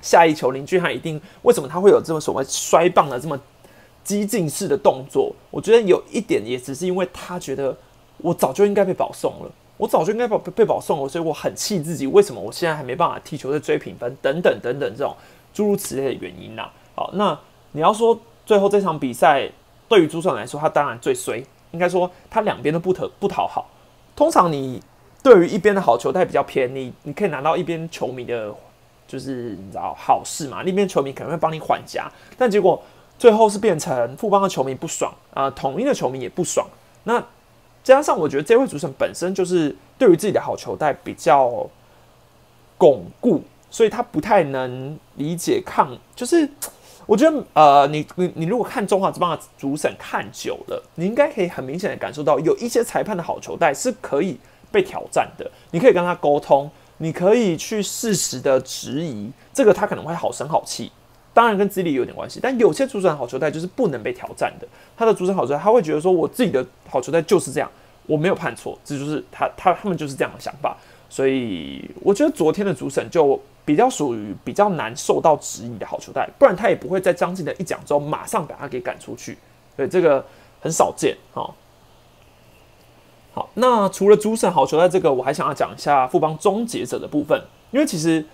[0.00, 3.38] 下一球林俊汉一定为什么他会有这么所谓摔棒的这么
[4.04, 5.34] 激进式的动作？
[5.50, 7.76] 我觉得有一点也只是因为他觉得
[8.18, 15.16] 我早就应该被保送了，我早就应该被被保送了，所以我很气自己，为什么我现在还没办法踢球在追评分等等等等这种
[15.52, 16.70] 诸如此类的原因呐？
[16.94, 17.36] 好，那
[17.72, 19.50] 你要说最后这场比赛
[19.88, 21.44] 对于主审来说，他当然最衰，
[21.76, 23.70] 应该说他两边都不讨不讨好。
[24.16, 24.82] 通常你。
[25.22, 28.54] 对于一边的好球带比较偏，你你可以拿到一边球迷的，
[29.08, 30.62] 就是你知道好事嘛？
[30.62, 32.08] 那边球迷可能会帮你缓夹，
[32.38, 32.80] 但结果
[33.18, 36.64] 最后是变成富邦的球迷不爽啊，统一的球迷也不爽。
[37.02, 37.20] 那
[37.82, 41.68] 加上我觉得这位主审本身就是对于自己的好球带比较
[42.78, 46.48] 巩固，所以他不太能理解抗，就是
[47.06, 54.36] 我觉得呃，你你你如果看中华之邦的主审看久了，你应该可以很明显的感受到，有一些裁判的好球带是可以
[54.72, 55.48] 被挑战的。
[55.70, 60.90] 你可以跟他沟通，你可以去适时的质疑，这个他可能会好声好气。
[61.32, 64.66] 当然跟资历有点关系，但有些主审好球带就是不能被挑战的。
[64.96, 67.70] 他的主审好球带，他会觉得说，我自己的好球带就是这样，
[68.06, 70.76] 我没有判错，这就是他他他们就是这样的想法。
[71.08, 73.40] 所以我觉得昨天的主审就。
[73.66, 79.36] 比较属于比较难受到质疑的好球带，不然他也不会在张晋的一讲之后马上把他给赶出去。
[79.76, 80.24] 对，这个
[80.60, 81.52] 很少见哈。
[83.34, 87.38] 好，那除了主审好球带这个，我还想要讲一下富邦终结者的部分，
[87.72, 88.24] 因为其实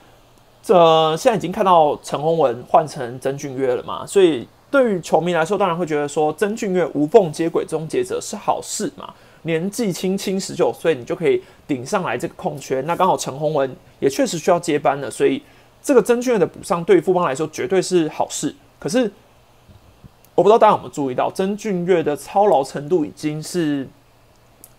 [0.62, 9.12] 这现在已经看到陈宏文换成曾俊岳了嘛，所以对于球迷来说，当然会觉得说曾俊岳无缝接轨终结者是好事嘛。
[9.42, 12.80] 年纪轻轻十九岁，你就可以顶上来这个空缺。
[12.82, 15.42] 那刚好陈宏文也确实需要接班了，所以
[15.82, 18.54] 这个曾俊岳的补上对富邦来说绝对是好事。
[18.78, 19.10] 可是
[20.34, 23.86] 我不知道大家有没有注意到，曾俊岳的操劳程度已经是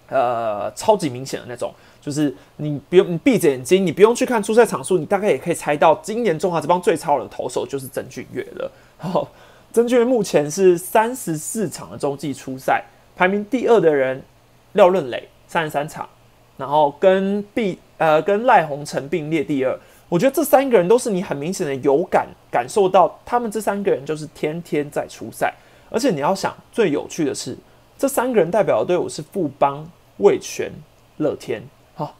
[0.07, 8.71] 呃超级明显的那种，就是你不用你闭着眼睛，你不用去看出赛场数，你大概也可以猜到今年中华这帮最操劳的投手就是曾俊岳了。
[8.97, 9.27] 好，
[9.73, 12.83] 曾俊岳目前是三十四场的中继出赛，
[13.15, 14.23] 排名第二的人。
[14.73, 16.07] 廖润磊三十三场，
[16.57, 19.79] 然后跟毕呃跟赖鸿成并列第二。
[20.09, 25.51] 我觉得这三个人都是你很明显的有感感受到，他们这三个人就是天天在出赛。
[25.89, 27.57] 而且你要想，最有趣的是，
[27.97, 30.71] 这三个人代表的队伍是富邦、味全、
[31.17, 31.63] 乐天。
[31.95, 32.15] 好，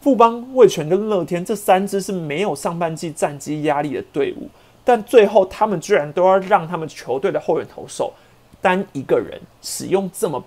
[0.00, 4.48] 富邦、味全跟乐天这三支是没有上半季战绩压力的队伍，
[4.84, 8.12] 但最后他们居然都要让他们球队的后援投手
[8.60, 10.44] 单一个人使用这么。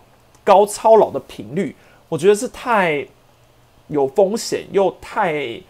[0.47, 1.75] 高操劳的频率，
[2.07, 3.05] 我觉得是太
[3.89, 5.61] 有风险又太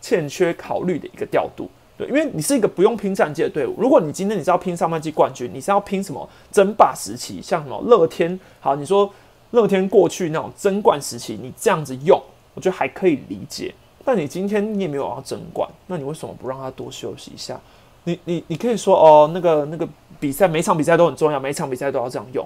[0.00, 1.70] 欠缺考虑的一个调度。
[1.96, 3.76] 对，因为你是一个不用拼战绩的队伍。
[3.78, 9.08] 如果你今天你是要拼上半季冠军，你是要拼什么争霸时期，像什么乐天，好，你说
[9.52, 12.20] 乐天过去那种争冠时期，你这样子用，
[12.54, 13.72] 我觉得还可以理解。
[14.04, 17.60] 但你今天你也没有要争冠，那你为什么不让他多休息一下？
[18.02, 22.44] 你你你可以说哦，那个那个比赛每场比赛都很重要，每场比赛都要这样用，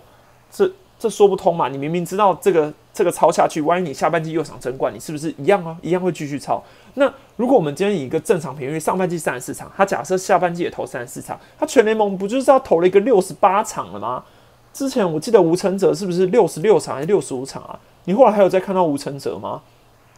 [0.52, 0.70] 这。
[0.98, 1.68] 这说不通嘛？
[1.68, 5.76] 你明明知道这个这个抄下去，万一你下半季又想争冠，你是不是一样啊？
[5.80, 6.60] 一样会继续抄。
[6.94, 14.24] 那如果我们今天以一个正常频率，上半季三十四场，他假设下半季也投三十四场，他全联盟不就是要投了一个六十八场了吗？
[14.72, 17.78] 之前我记得吴成哲是不是六十六场还是六十五场啊？
[18.06, 19.62] 你后来还有再看到吴成哲吗？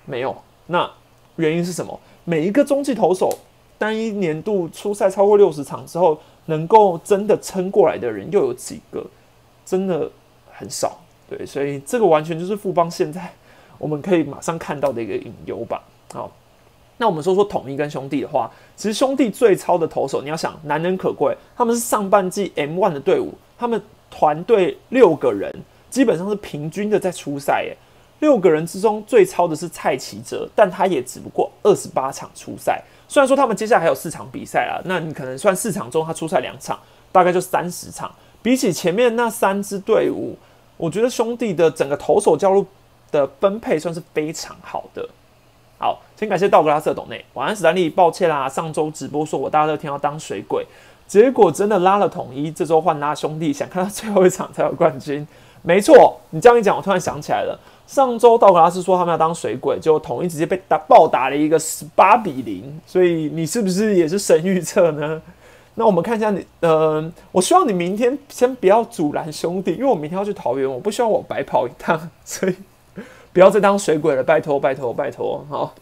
[0.07, 0.35] 没有。
[0.69, 0.91] 那
[1.37, 2.01] 原因是什么？
[2.25, 3.31] 每一个中继投手
[3.77, 9.05] 单一年度出赛超过六十场之后，能够真的撑过来的人又有几个？
[9.67, 10.11] 真的。
[10.61, 13.33] 很少，对，所以这个完全就是富邦现在
[13.79, 15.83] 我们可以马上看到的一个隐忧吧。
[16.13, 16.31] 好，
[16.99, 25.51] 那我们说说统一跟兄弟的话，其实兄弟最超的投手，你要想难能可贵，他们是上半季 M one 的队伍，他们团队六个人
[25.89, 27.75] 基本上是平均的在出赛，耶，
[28.19, 32.83] 六个人之中最超的是蔡奇哲，但他也只不过二十八场出赛。
[33.09, 36.79] 虽然说他们接下来还有四场比赛啊，那你可能算四场中他出赛两场，
[37.11, 40.37] 大概就三十场，比起前面那三支队伍。
[40.81, 42.65] 我觉得兄弟的整个投手交入
[43.13, 45.07] 的分配算是非常好的。
[45.79, 50.67] 好，先感谢道格拉斯的董内，晚安史丹利，抱歉啦，上周直播说我大热天要当水鬼，
[51.07, 55.27] 结果真的拉了统一，这周换拉兄弟，想看到最后一场才有冠军。
[55.61, 65.21] 没错，你这样一讲，我突然想起来了，上周道格拉斯说他们要当水鬼，就统一直接被打暴打了一个十八比零，所以你是不是也是神预测呢？
[65.75, 72.55] 那我们看一下你，呃，我希望你明天先不要阻拦兄弟，因为我明天要去桃园，我不希望我白跑一趟，所以
[73.33, 75.75] 不要再当水鬼了，拜托拜托拜托，好。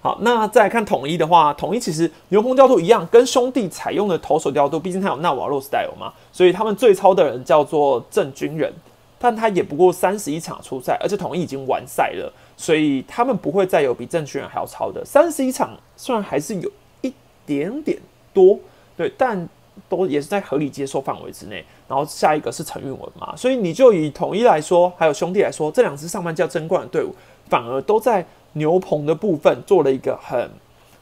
[0.00, 8.72] 好，那再来看统一的话，统一其实牛棚调度一样，跟兄弟采用的投手调度，毕竟他有纳瓦洛 style 嘛，所以他们最超的人叫做郑军人，
[9.18, 17.12] 但他也不过三十一场出赛，而且统一已经完赛了，所以他们不会再有比郑军人还要超的三十一场，虽然还是有一
[17.44, 17.98] 点点。
[18.36, 18.58] 多
[18.98, 19.48] 对，但
[19.88, 21.64] 都也是在合理接受范围之内。
[21.88, 27.14] 然后下一个是陈运文嘛，所以你就以统一来说，还有兄弟来说，这两支上半季争冠的队伍，
[27.48, 30.50] 反而都在牛棚的部分做了一个很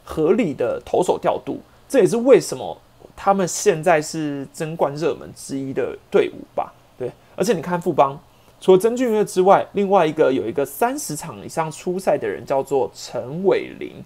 [0.04, 1.58] 合理的投手调度。
[1.88, 2.76] 这也是为什么
[3.16, 6.72] 他们现在是争冠热门之一的队伍吧？
[6.98, 8.18] 对，而且你看富邦，
[8.60, 14.04] 除了曾俊岳之外，另外一个有一个三十场以上出赛的人叫做陈伟林。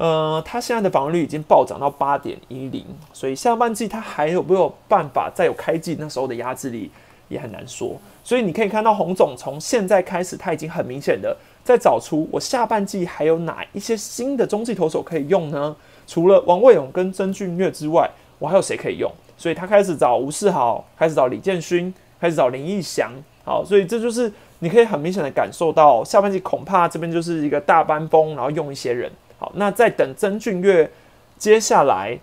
[0.00, 2.82] 呃，他现在的防御率已经暴涨到八点一零，
[3.12, 6.90] 所以下半季他还有没有办法再有开季那时候的压制力
[7.28, 8.00] 也很难说。
[8.24, 15.76] 所以你可以看到洪总从现在开始，他已经很明显的在找出我下半季还有哪一些新的中继投手可以用呢？
[16.06, 18.08] 除了王卫勇跟曾俊岳之外，
[18.38, 19.12] 我还有谁可以用？
[19.36, 23.12] 所以他开始找吴世豪，开始找李建勋，开始找林义祥。
[23.44, 29.12] 好，所以这就是你可以很明显的感受到，下半季恐怕这边就是一个大班风，然后用一些人。
[29.40, 30.88] 好，那在等曾俊岳
[31.36, 32.20] 接下来。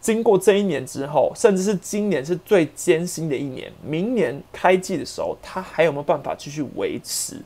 [0.00, 7.36] 经过这一年之后，甚至是今年是最艰辛的一年，明年开季的时候，他还有没有办法继续维持？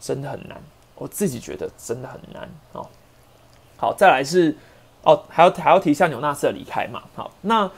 [0.00, 0.60] 真的很难，
[0.96, 2.84] 我自己觉得真的很难哦。
[3.76, 4.56] 好，再来是
[5.04, 7.00] 哦，还要还要提一下纽纳斯的离开嘛。
[7.14, 7.70] 好，那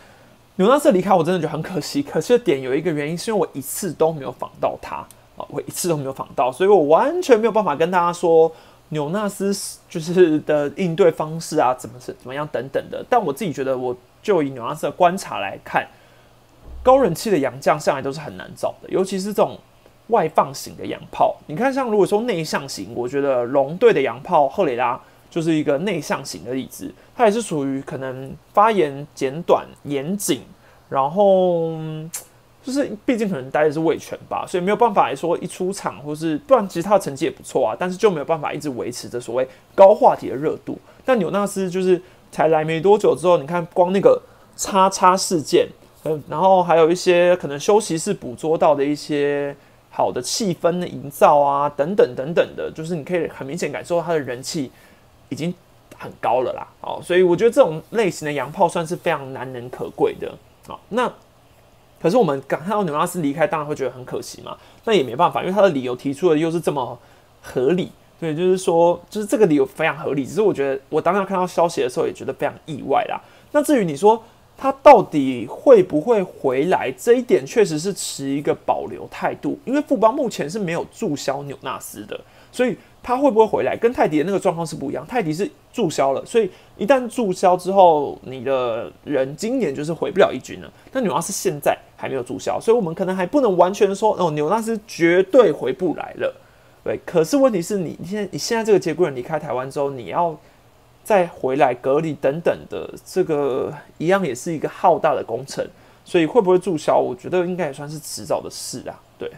[0.55, 2.03] 纽纳斯离开，我真的觉得很可惜。
[2.03, 4.97] 可惜的点有一个原因，是因为我一次都没有访到他
[5.37, 8.51] 啊，我一次都没有访到，所以我完全没有办法跟大家说。
[8.91, 9.53] 纽纳斯
[9.89, 13.05] 就是的应对方式啊，怎么是怎么样等等的。
[13.11, 15.87] 但我自己觉得，我就以纽纳斯的观察来看，
[16.83, 19.59] 高人气的洋将向来都是很难找的，尤其是这种
[20.09, 21.37] 外放型的洋炮。
[21.47, 30.43] 你看，像如果说内向型，我觉得龙队的洋炮赫雷拉就是一个内向型的例子，他也是属于可能发言简短、严谨，
[30.89, 31.73] 然后。
[32.67, 40.77] 就是，毕竟可能待的是卫权吧，所以没有办法来说一出场，或是不然，其实他的成绩也不错啊，但是就没有办法一直维持着所谓高话题的热度。
[41.05, 42.03] 但纽纳斯就是
[42.33, 44.21] 才来没多久之后，你看光那个
[44.57, 45.69] 叉叉事件，
[46.03, 49.55] 嗯，然后还有一些可能休息室捕捉到的一些
[49.89, 54.73] 好的气氛的营造啊，等等等等的，就是你可以很明显感受到他的人气
[55.29, 55.55] 已经
[55.97, 56.67] 很高了啦。
[56.81, 60.29] 哦，所以我觉得这种类型的洋炮算是非常难能可贵的
[60.67, 60.77] 啊。
[60.89, 61.09] 那
[62.01, 64.57] 可是我们刚看到纽纳斯离开，当然会觉得很可惜嘛。
[64.85, 66.99] 那也没办法，因为他的理由提出的又是这么
[67.41, 67.91] 合理。
[68.21, 70.25] 对，就是说，就是这个理由非常合理。
[70.25, 73.21] 只是我觉得，我当时看到消息的时候，也觉得非常意外啦。
[73.53, 74.23] 那至于你说
[74.57, 79.59] 他到底会不会回来，这一点确实是持一个保留态度。
[79.65, 82.21] 因为富邦目前是没有注销纽纳斯的，
[82.53, 82.77] 所以。
[83.07, 83.77] 他会不会回来？
[83.77, 85.07] 跟泰迪的那个状况是不一样。
[85.07, 90.69] 泰迪是注销了，所以一旦注销之后，你的人今年就是回不了一军了。
[90.91, 96.35] 那纽纳斯现在还没有注销，所以我们可能还不能完全说哦，纽纳斯绝对回不来了。
[96.83, 100.37] 对，可是问题是你现在你现在这个结果人离开台湾之后，你要
[101.05, 105.65] 再回来隔离等等的，这个一样也是一个浩大的工程。
[106.05, 106.99] 所以会不会注销？
[106.99, 108.99] 我觉得应该也算是迟早的事啊。
[109.17, 109.31] 对。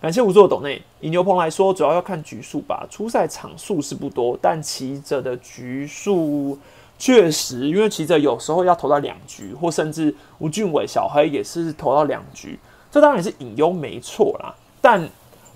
[0.00, 2.86] 感谢五座的斗内，以牛棚来说，主要要看局数吧。
[2.90, 6.58] 初赛场数是不多，但骑着的局数
[6.98, 12.58] 确实，因为骑着有时候要投到两局，或甚至吴俊伟、小黑也是投到两局，
[12.90, 14.54] 这当然是隐忧没错啦。
[14.80, 15.06] 但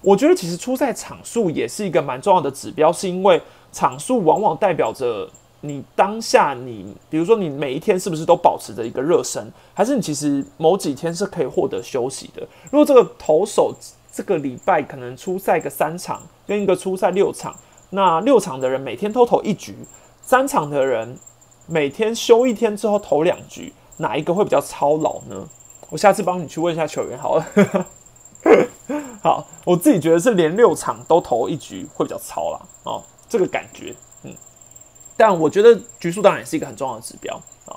[0.03, 3.41] 我觉得其实初赛场数也是一个蛮重要的指标，是因为
[3.73, 5.27] 场数往往代表着
[5.63, 12.47] 你当下你，比如说你每一天是不是都保持着一个热身，还是你其实某几天是可以获得休息的。
[12.71, 13.75] 如果这个投手，
[14.14, 17.53] 这个礼拜可能出赛个三场，跟一个出赛六场。
[17.90, 19.74] 那六场的人每天都投一局，
[20.22, 21.18] 三场的人
[21.66, 25.48] 每天休一天之后投两局，哪一个会比较操劳呢？
[25.90, 27.46] 我下次帮你去问一下球员好了。
[29.20, 32.61] 好，我自己觉得是连六场都投一局会比较操啦。
[32.85, 34.33] 哦，这个感觉，嗯。
[35.16, 37.35] 但我觉得局数当然也是一个很重要的指标
[37.66, 37.74] 啊。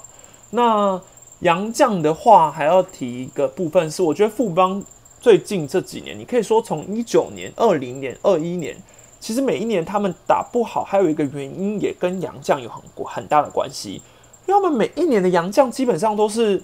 [0.52, 1.02] 那
[1.40, 4.84] 杨将的话，还要提一个部分是，我觉得富邦。
[5.28, 8.74] 最近这几年，你可以说从一九年、二零年、二一年，
[9.20, 14.02] 其实每一年他们打不好，还有一个原因也跟杨将有很很大的关系，
[14.46, 16.64] 因为他们每一年的杨将基本上都是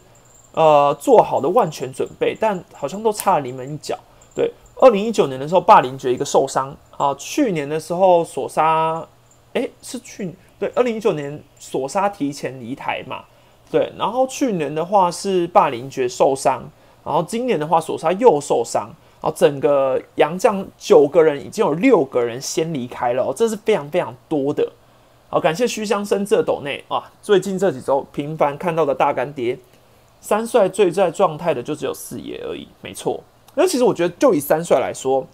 [0.53, 3.99] 呃做好的万全准备，但好像都差了临门一脚。
[4.33, 9.05] 对，二零一九年的时候，霸凌爵一个受伤啊，去年的时候索沙，
[9.51, 13.25] 哎，是去对，二零一九年索沙提前离台嘛，
[13.69, 16.63] 对，然后去年的话是霸凌爵受伤。
[17.03, 18.83] 然后今年的话，索沙又受伤，
[19.21, 24.71] 然后整个洋将九个人已经有六个人先离开了，这是非常非常多的。
[25.29, 29.57] 好，感谢虚香生这斗内啊，最近这几周频繁看到的大干爹，
[30.21, 33.21] 三帅最在状态的就只有四爷而已，没错。
[33.55, 35.27] 那其实我觉得，就以三帅来说，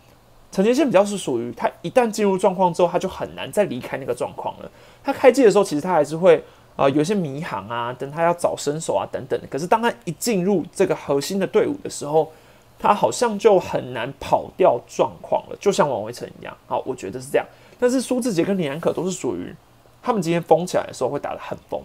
[0.51, 4.71] 陈杰宪比较是属于他一旦进入状况之后，他就很难再离开那个状况了。
[5.03, 6.43] 他开机的时候，其实他还是会。
[6.79, 9.37] 啊，有些迷航啊，等他要找身手啊，等等。
[9.51, 12.31] 可是当他一进入这个核心的队伍的时候，
[12.79, 16.55] 他好像就很难跑掉状况了，就像王维成一样。
[16.67, 17.45] 好，我觉得是这样。
[17.77, 19.53] 但是苏志杰跟李安可都是属于
[20.01, 21.81] 他们今天疯起来的时候会打得很疯。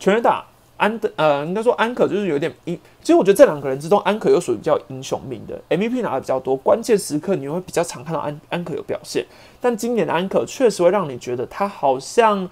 [0.00, 0.42] 全员打
[0.78, 2.74] 安的，呃，应该说安可就是有点英。
[3.02, 9.26] 其实我觉得这两个人之中，安可又属于比较英雄命的，MVP 拿的比较多，关键时刻你会比较常看到安安可有表现。
[9.60, 12.48] 但今年的安可确实会让你觉得他好像。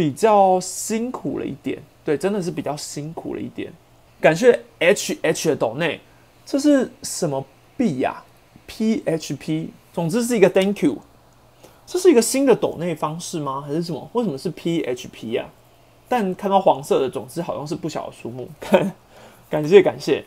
[0.00, 3.70] 比较辛苦了一点，对，真的是比较辛苦了一点。
[4.18, 6.00] 感谢 H H 的抖内，
[6.46, 7.44] 这是什么
[7.76, 8.24] 币呀
[8.66, 10.96] ？P H P，总之是一个 Thank you。
[11.86, 13.60] 这是一个新的抖内方式吗？
[13.60, 14.08] 还是什么？
[14.14, 15.44] 为什么是 P H P 呀？
[16.08, 18.48] 但看到黄色的，总之好像是不小的数目。
[19.50, 20.24] 感谢感谢。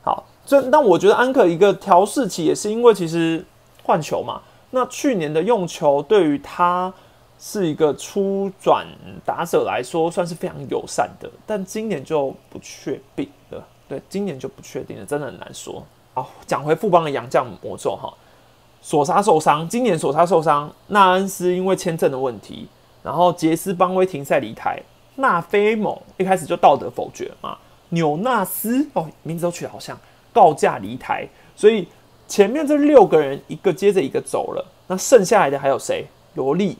[0.00, 3.44] 好，这但我觉得安可一个调试期也是因为其实
[3.82, 4.40] 换球嘛。
[4.70, 6.90] 那去年的用球对于他
[7.42, 8.86] 是一个初转
[9.24, 13.66] 打者来说算是非常友善的，但今年就不确定了。
[13.88, 15.82] 对，今年就不确定了，真的很难说。
[16.12, 18.12] 好，讲回富邦的洋将魔咒哈，
[18.82, 22.68] 索沙受伤，今年索沙受伤，纳恩斯因为签证的问题，
[23.02, 24.78] 然后杰斯邦威停赛离台，
[25.16, 27.56] 纳菲蒙一开始就道德否决嘛，
[27.88, 29.98] 纽纳斯哦名字都取得好像
[30.32, 31.26] 告假离台，
[31.56, 31.88] 所以
[32.28, 36.06] 前面这六个人一个接着一个走了，那剩下来的还有谁？
[36.34, 36.76] 罗莉、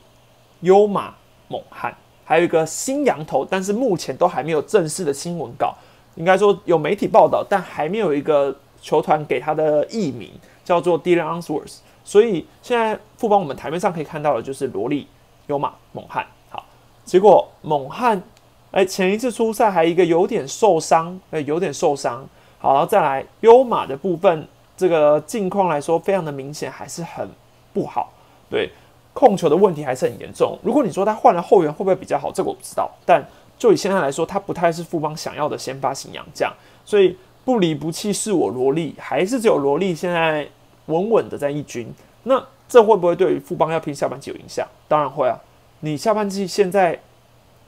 [0.61, 1.15] 优马、
[1.49, 1.95] 猛汉，
[2.25, 5.75] 还有一个新羊头，但是目前都还没有正式的新闻稿，
[6.17, 8.57] 应该说有媒体报道，但还没有一个。
[8.83, 10.31] 球团给他的艺名
[10.65, 15.07] 叫做 Dylan Answorth，所以现在富邦我们台面上可以看到的就是罗莉、
[15.49, 16.27] 优马、猛汉。
[16.49, 16.65] 好，
[17.05, 18.23] 结果猛汉
[18.71, 22.27] 哎前一次出赛还一个有点受伤，哎有点受伤。
[22.59, 24.49] 好，然后再来优马的部分，
[24.79, 27.29] 这个近况来说非常的明显，还是很
[27.75, 28.11] 不好。
[28.49, 28.71] 对，
[29.13, 30.59] 控球的问题还是很严重。
[30.63, 32.91] 如果你说他换了后援会不会比较好，这个我不知道。
[33.05, 33.25] 但
[33.59, 36.53] 就以现在来说，他不太是富邦想要的先发型洋将，
[36.85, 37.17] 所以。
[37.43, 40.47] 不离不弃是我萝莉，还是只有萝莉现在
[40.87, 41.91] 稳稳的在一军？
[42.25, 44.65] 那这会不会对于富邦要拼下半季有影响？
[44.87, 45.35] 当然会啊！
[45.81, 47.01] 你下半季现在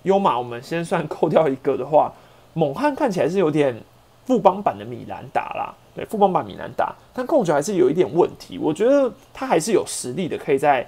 [0.02, 2.12] 优马，我们先算扣掉一个的话，
[2.52, 3.74] 猛汉看起来是有点
[4.26, 8.58] 富邦版的米兰达啦，对，富邦版米兰达，但控球还是有一点问题。
[8.58, 10.86] 我觉得他还是有实力的，可以在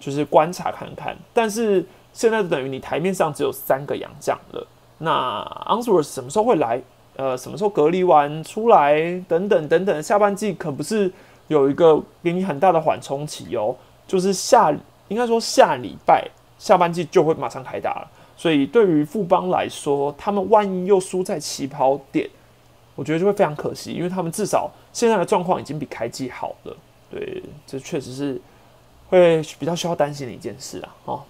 [0.00, 1.16] 就是观察看看。
[1.32, 4.66] 但是现在等于你台面上只有三个洋将了，
[4.98, 6.82] 那 Answer 什么时候会来？
[7.16, 8.98] 呃，什么时候隔离完出来？
[9.28, 11.12] 等等等等，下半季可不是
[11.48, 13.76] 有一个给你很大的缓冲期哦，
[14.06, 14.72] 就是下
[15.08, 16.26] 应该说下礼拜
[16.58, 18.10] 下半季就会马上开打了。
[18.36, 22.26] 所以对于富邦来说，他们万一又输在起跑点，
[22.94, 26.74] 我觉得就会非常可惜，因为他们至少现在的状况已经比开季好了。
[27.10, 28.40] 对，这确实是
[29.10, 30.96] 会比较需要担心的一件事啊。
[31.04, 31.22] 哦，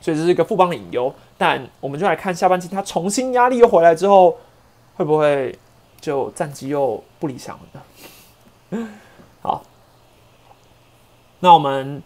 [0.00, 1.14] 所以这是一个富邦的隐忧。
[1.36, 4.38] 但我们就来看下半季，他重新压力又回来之后。
[4.94, 5.58] 会不会
[6.02, 7.82] 就战绩又不理想了
[8.70, 8.88] 呢？
[9.40, 9.62] 好，
[11.40, 12.02] 那我们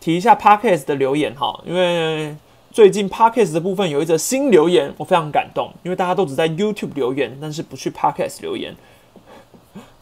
[0.00, 2.36] 提一下 Parkes 的留言哈，因为
[2.72, 8.74] 最近 Parkes 的部分有一则新留言，我非常感动，因为大家都只在 YouTube 留言，但是不去 Parkes 留言。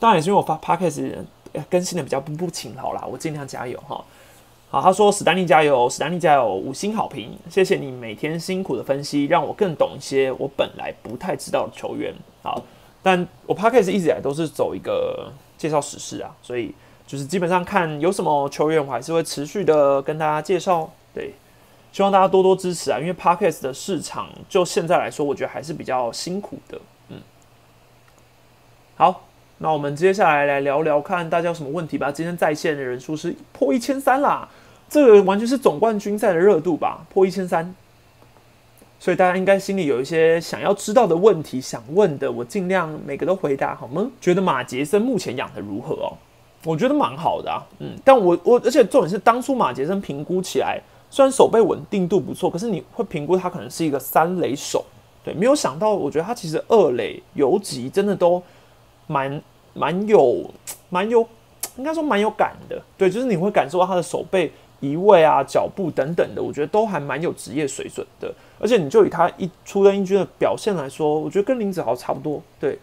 [0.01, 1.15] 当然也是因为我发 Parkes
[1.69, 4.03] 更新的比较不不勤劳啦，我尽量加油哈。
[4.75, 12.13] 好，他说史丹利加油，史丹利加油，五星好评，谢谢你每天辛苦的分析，让我更懂一些我本来不太知道的球员。
[12.43, 12.61] 好，
[13.01, 16.75] 但我 p a d k a s 一直以来都是走一个介绍史事啊，所以
[17.07, 20.91] 就是基本上看有什么球员，我还是会持续的跟大家介绍。
[21.15, 21.35] 对，
[21.93, 26.81] 希望大家多多支持啊，因为 p a d k a s 的市场就现在来说，我觉得还是比较辛苦的。
[27.11, 27.19] 嗯，
[28.97, 29.23] 好，
[29.59, 32.11] 那我们接下来来聊聊看大家有什么问题吧。
[32.11, 34.49] 今天在线的人数是破一千三啦。
[34.95, 37.75] 这个完全是总冠军赛的热度吧，破一千三，
[39.01, 44.09] 所以大家应该心里有一些想要知道的问题想问的，我尽量每个都回答好吗？
[44.21, 46.15] 觉得马杰森目前养的如何哦？
[46.65, 50.81] 我觉得蛮好的啊，嗯，但我我而且重点是当初马杰森评估起来，
[51.11, 54.85] 虽然手背稳定度不错，可是你会评估他可能是一个三垒手，
[55.25, 58.41] 对，没有想到，我觉得他其实二垒游击真的都
[59.09, 59.43] 蛮
[59.73, 60.49] 蛮有
[60.89, 61.27] 蛮有，
[61.79, 64.53] 应该说蛮有感的，对，就是你会感受到他的手背。
[64.85, 68.33] 移位啊，脚步等等的，我觉得都还蛮有职业水准的。
[68.61, 72.79] 而且你就以他一出任英军的表现来说，我觉得跟林子豪差不多，对，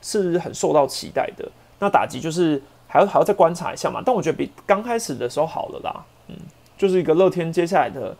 [0.00, 1.46] 是很受到期待的。
[1.78, 4.02] 那打击就是还要还要再观察一下嘛。
[4.04, 6.04] 但我觉得比刚开始的时候好了啦。
[6.28, 6.36] 嗯，
[6.78, 8.16] 就是一个乐天接下来的，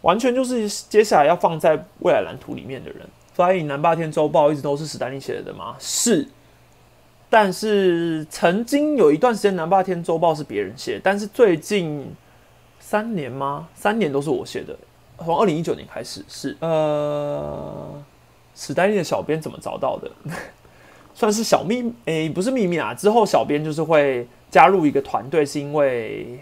[0.00, 3.00] 完全就是接下来要放在未来蓝图里面的人。
[3.34, 5.76] 所以南霸天周报一直都是史丹利写的吗？
[5.78, 6.26] 是。
[7.28, 12.14] 但是曾经有一段时间南霸天周报是别人写，但是最近。
[12.92, 13.66] 三年吗？
[13.74, 14.76] 三年都是我写的，
[15.16, 17.90] 从二零一九年开始是呃，
[18.54, 20.10] 史丹利的小编怎么找到的？
[21.14, 22.92] 算是小秘诶，不是秘密啊。
[22.92, 26.38] 之后小编就是会加入一个团队，是因为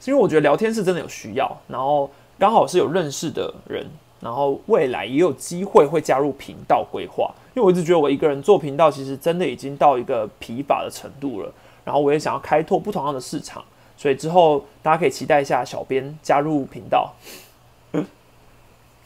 [0.00, 2.10] 是因为我觉得聊天是真的有需要，然后
[2.40, 3.86] 刚好是有认识的人，
[4.18, 7.32] 然后未来也有机会会加入频道规划。
[7.54, 11.52] 因为我一直觉得我一个人做频道，其实真的已经到一个疲乏的程度了，
[11.84, 13.62] 然后我也想要开拓不同样的市场。
[13.98, 17.12] 所以之后大家可以期待一下小编加入频道。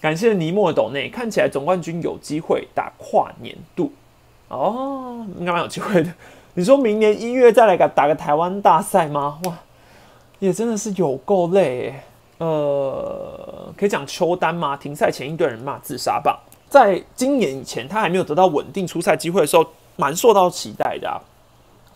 [0.01, 3.93] 感谢尼莫的斗内，看起来总冠军有机会打跨年度
[4.49, 6.13] 哦，应该蛮有机会的。
[6.55, 9.41] 你说明年一月再来个打个台湾大赛吗？
[9.45, 9.57] 哇，
[10.41, 11.95] 也真的是有够累
[12.39, 14.77] 呃，可以讲邱丹吗？
[14.77, 16.43] 停赛前一堆人骂自杀吧。
[16.69, 19.65] 在今年以前，他还没有得到稳定出赛机会的时候，
[19.95, 21.23] 蛮受到期待的啊。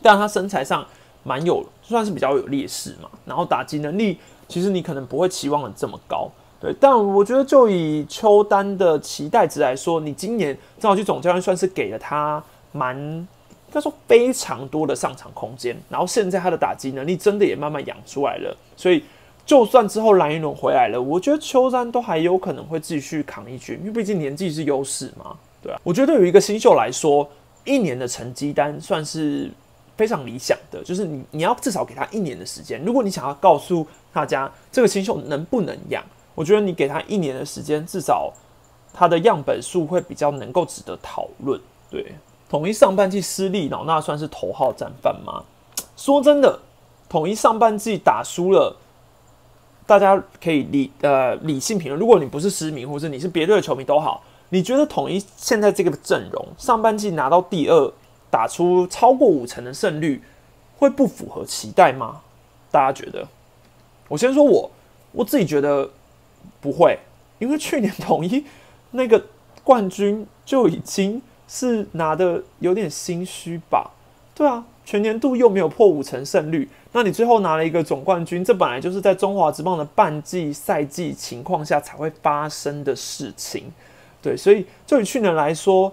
[0.01, 0.87] 但他身材上
[1.27, 3.11] 蛮有，算是比较有劣势嘛。
[3.25, 6.31] 然后打击能力，其实你可能不会期望的这么高。
[6.61, 13.27] 对，但我觉得就以邱丹的期待值来说，你今年郑好去总教练算是给了他蛮，
[13.73, 15.77] 他说非常多的上场空间。
[15.91, 19.03] 然后现在他的打击能力真的也慢慢养出来了，所以。
[19.47, 25.81] 就算之后蓝一龙回来了，我觉得邱丹都还有可能会继续扛一局，因为毕竟年纪是优势嘛，对啊。
[25.85, 27.25] 我觉得对于一个新秀来说，
[27.65, 29.49] 一年的成绩单算是
[29.97, 32.83] 非常理想的，就是你你要至少给他一年的时间。
[32.85, 38.33] 如果你想要告诉大家这个新秀能不能养，我觉得你给他一年的时间，至少
[38.93, 41.61] 他的样本数会比较能够值得讨论。
[41.91, 42.15] 对，
[42.49, 45.43] 统一上半季失利，老那算是头号战犯吗？
[45.97, 46.61] 说真的，
[47.09, 48.77] 统一上半季打输了。
[49.87, 57.93] 大家可以理呃理性评论，如果你不是失明，或者你是别队的球迷都好，你觉得统一现在这个阵容上半季拿到第二，
[58.31, 60.23] 打出超过五成的胜率，
[60.77, 62.21] 会不符合期待吗？
[62.71, 63.27] 大家觉得？
[64.09, 64.71] 我先说我
[65.13, 65.91] 我自己觉得
[66.61, 66.99] 不会，
[67.39, 68.45] 因为去年统一
[68.91, 69.25] 那个
[69.65, 73.91] 冠军就已经是拿的有点心虚吧？
[74.35, 76.69] 对啊，全年度又没有破五成胜率。
[76.93, 83.73] 那你最后拿了一个总冠军，这本来就是在中华职棒的半季赛季情况下才会发生的事情，
[84.23, 85.93] 对，所以就以去年来说，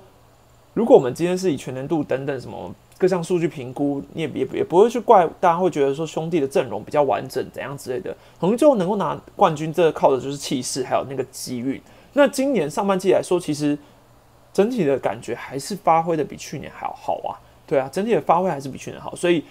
[0.73, 11.81] 如果我们今天是以全年度等等什么各项数据评估，你也也也不会去怪大家会觉得说兄弟的阵容比较完整怎样之类的，可能最后能够拿冠军，这靠的就是气势还有那个机遇。
[12.13, 13.77] 那今年上半季来说，其实
[14.51, 19.43] 整体的感觉还是发挥的比去年还要好啊，对啊，整体的发挥还是比去年好，所以。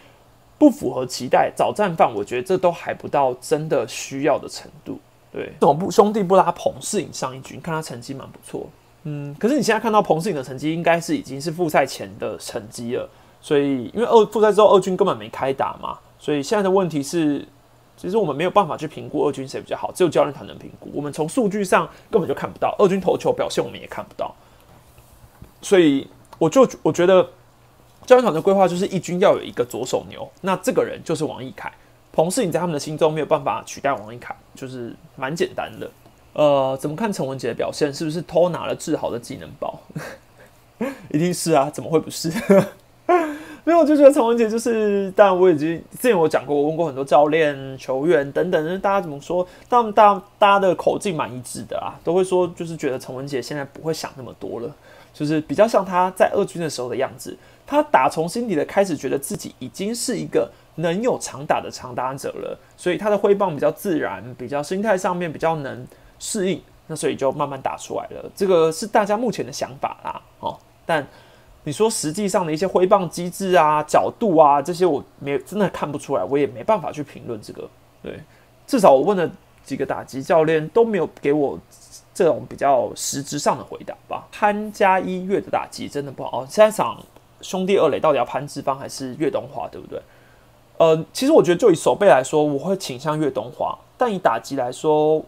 [0.58, 4.96] 不符合期待，早战犯，我觉得这都还不到真的需要的程度。
[5.32, 7.56] 对，怎么不兄弟不拉彭世颖上一局？
[7.56, 8.68] 你看他成绩蛮不错，
[9.04, 13.08] 嗯，可是你现在看到彭世颖的成绩，应该是已经是复赛前的成绩了。
[13.40, 17.46] 所以，因为二复赛之后二军根本没开打嘛，所以现在的问题是，
[17.96, 20.90] 其实我们没有办法去评估二军谁比较好，只有教练团能评估。
[20.94, 24.34] 我们从数据上根本就看不到二军投球表现，我们也看不到。
[25.60, 27.28] 所以，我就我觉得。
[28.04, 31.72] 教练团的规划就是一军要有一个左手牛，那这个人就是王义凯。
[32.10, 35.88] 彭世颖在他们的心中没有办法取代王义凯，就是蛮简单的。
[36.32, 37.92] 呃，怎么看陈文杰的表现？
[37.92, 39.78] 是不是偷拿了志豪的技能包？
[41.10, 42.30] 一定是啊，怎么会不是？
[43.64, 49.46] 没有，我就觉得陈文杰就是，当然我已经之前我讲过，我问过很多教练、球员等等，大家怎么说？
[49.68, 54.74] 但大大家的口径蛮一致的啊，都会说就是觉得陈文杰现在不会想那么多了，
[55.14, 57.36] 就是比较像他在二军的时候的样子。
[57.64, 65.86] 他打从心底的开始觉得自己已经是一个能有长打的长打者了，所以他的挥棒比较自然，比较心态上面比较能
[66.22, 68.30] 适应，那所以就慢慢打出来了。
[68.36, 70.56] 这个是大家目前的想法啦，哦。
[70.86, 71.04] 但
[71.64, 77.68] 你说实际上的一些挥棒机制啊、角度啊这些，我没真的看不出来，我也没办法去评论这个。
[78.02, 78.20] 对，
[78.66, 79.28] 至少我问了
[79.64, 81.58] 几个打击教练都没有给我
[82.14, 84.26] 这种比较实质上的回答吧。
[84.30, 86.96] 潘加一月的打击真的不好哦，现在场。
[87.40, 90.00] 兄弟二垒到底要潘志芳还是岳东华，对不对？
[90.78, 95.20] 呃，其实我觉得就以手背来说，我会倾向岳东华；但以打击来说，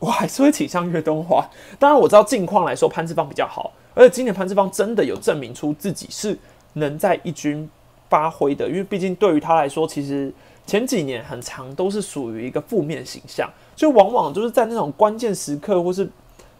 [0.00, 1.48] 我还是会倾向岳东华。
[1.78, 6.36] 当然我知道近况来说，潘志芳比较好，而且今年潘志芳真的有证明出自己是
[6.72, 7.70] 能在一军
[8.08, 8.66] 发挥的。
[8.68, 10.34] 因为毕竟对于他来说，其实
[10.66, 16.08] 前几年很长都是属于一个负面形象，就往往就是在那种关键时刻或是。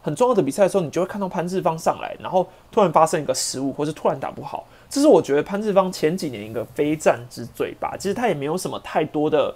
[0.03, 4.67] 很重要的比赛的时候，你就会看到潘志芳上来，然后突然发生一个失误，或是突然打不好。
[4.89, 7.95] 这是我觉得潘志芳前几年一个非战之罪吧。
[7.99, 9.55] 其实他也没有什么太多的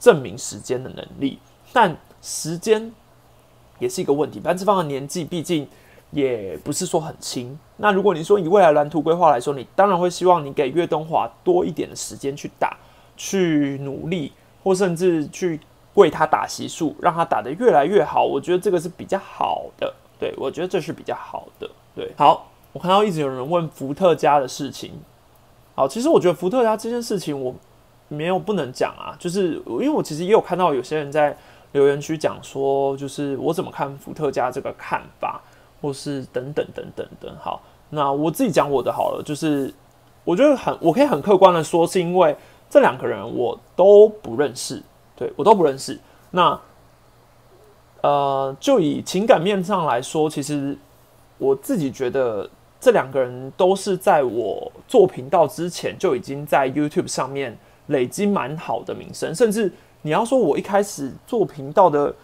[0.00, 1.38] 证明时间的能力，
[1.72, 2.92] 但时间
[3.78, 4.40] 也是一个问题。
[4.40, 5.66] 潘志芳的年纪毕竟
[6.10, 7.58] 也不是说很轻。
[7.76, 12.76] 那如果你说以未来蓝图规划来说，你当然会希望你给岳东华多一点的时间去打、
[13.16, 15.60] 去努力，或甚至去。
[15.94, 19.94] 为他打习数，让他打得越来越好，我觉得这个是比较好的。
[20.18, 21.70] 对我觉得这是比较好的。
[21.94, 24.90] 对，好，我看到一直有人问伏特加的事情。
[25.76, 27.54] 好，其实我觉得伏特加这件事情我
[28.08, 31.36] 没有不能讲啊，就是因为我其实也有看到有些人在
[31.74, 35.40] 留言区讲说，就是我怎么看伏特加这个看法，
[35.82, 37.30] 或是等等等等等。
[37.38, 37.60] 好，
[37.90, 39.74] 那我自己讲我的好了，就是
[40.24, 42.34] 我觉得很，我可以很客观的说，是因为
[42.70, 44.82] 这两个人我都不认识。
[45.16, 45.96] 对我都不认识。
[46.32, 46.58] 那
[48.02, 50.76] 呃，就以情感面上来说，其实
[51.38, 52.50] 我自己觉得
[52.80, 57.56] 这两个人都是在我做频道之前就已经在 YouTube 上面
[57.86, 59.72] 累积蛮好的名声，甚至
[60.06, 62.14] 你要说我一开始做频道的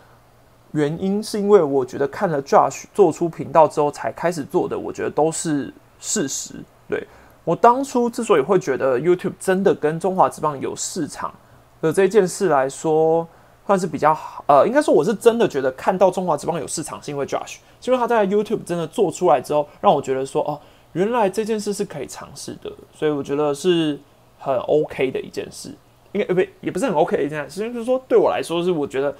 [0.73, 6.57] 原因，是因为我觉得看了 Josh 做出频道之后才开始做的，我觉得都是事实。
[6.87, 7.07] 对
[7.43, 11.33] 我当初之所以会觉得 YouTube 真的跟中华职棒有市场
[11.81, 13.27] 的这件事来说，
[13.67, 14.45] 算是比较好。
[14.47, 17.57] 呃，应该说我是真的觉得看到中华职棒有市场，是因为 Josh，
[17.87, 20.61] 因为他在 YouTube 真的做出来之后，让我觉得说，哦，
[20.93, 23.99] 原来这件事是可以尝试的，所以我觉得是
[24.39, 25.75] 很 OK 的一件事。
[26.13, 29.15] 应该呃不也不是很 OK 的一件事，就是说对我来说是我觉得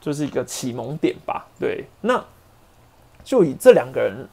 [0.00, 1.46] 就是一个启蒙点吧。
[1.58, 2.24] 对，那
[3.22, 4.26] 就以这两个人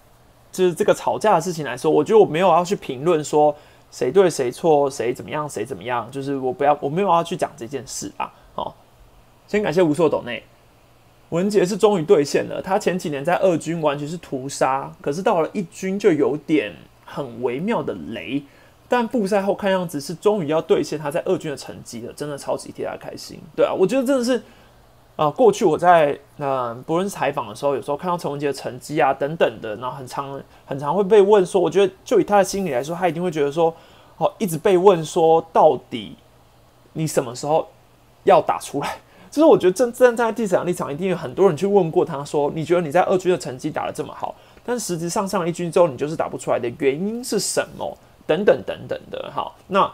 [0.52, 3.56] 就是这个吵架的事情来说，我觉得我没有要去评论说
[3.90, 8.32] 谁对谁错，谁怎么样，谁怎么样，就是我不要我没有要去讲这件事啊。
[8.56, 8.74] 哦，
[9.48, 10.44] 先感谢无所斗内
[11.30, 16.74] 文杰是终于兑现了，他前几年在二军完全是屠杀，可是到了一军就有点
[17.06, 18.44] 很微妙的雷。
[18.92, 23.40] 但复赛后看样子是终于要兑现他在二军的成绩了，真的超级替他开心。
[23.56, 24.44] 对啊，我觉得真的是
[25.16, 33.74] 啊，过去我在嗯不论是采访的时候，有时候看到陈文杰的成绩啊等等的，然后很常很常会被问说，我觉得就以他的心理来说，他一定会觉得说，
[34.18, 36.18] 哦，一直被问说到底
[36.92, 37.66] 你什么时候
[38.26, 38.98] 要打出来？
[39.32, 44.36] 就是我觉得真站在第三立场，一定有很多人去问过他说，你觉得你在二军的成绩打得这么好，
[44.66, 47.98] 但实质上上一军之后，你就是打不出来的原因是什么？
[48.32, 49.92] 等等等等的，好，那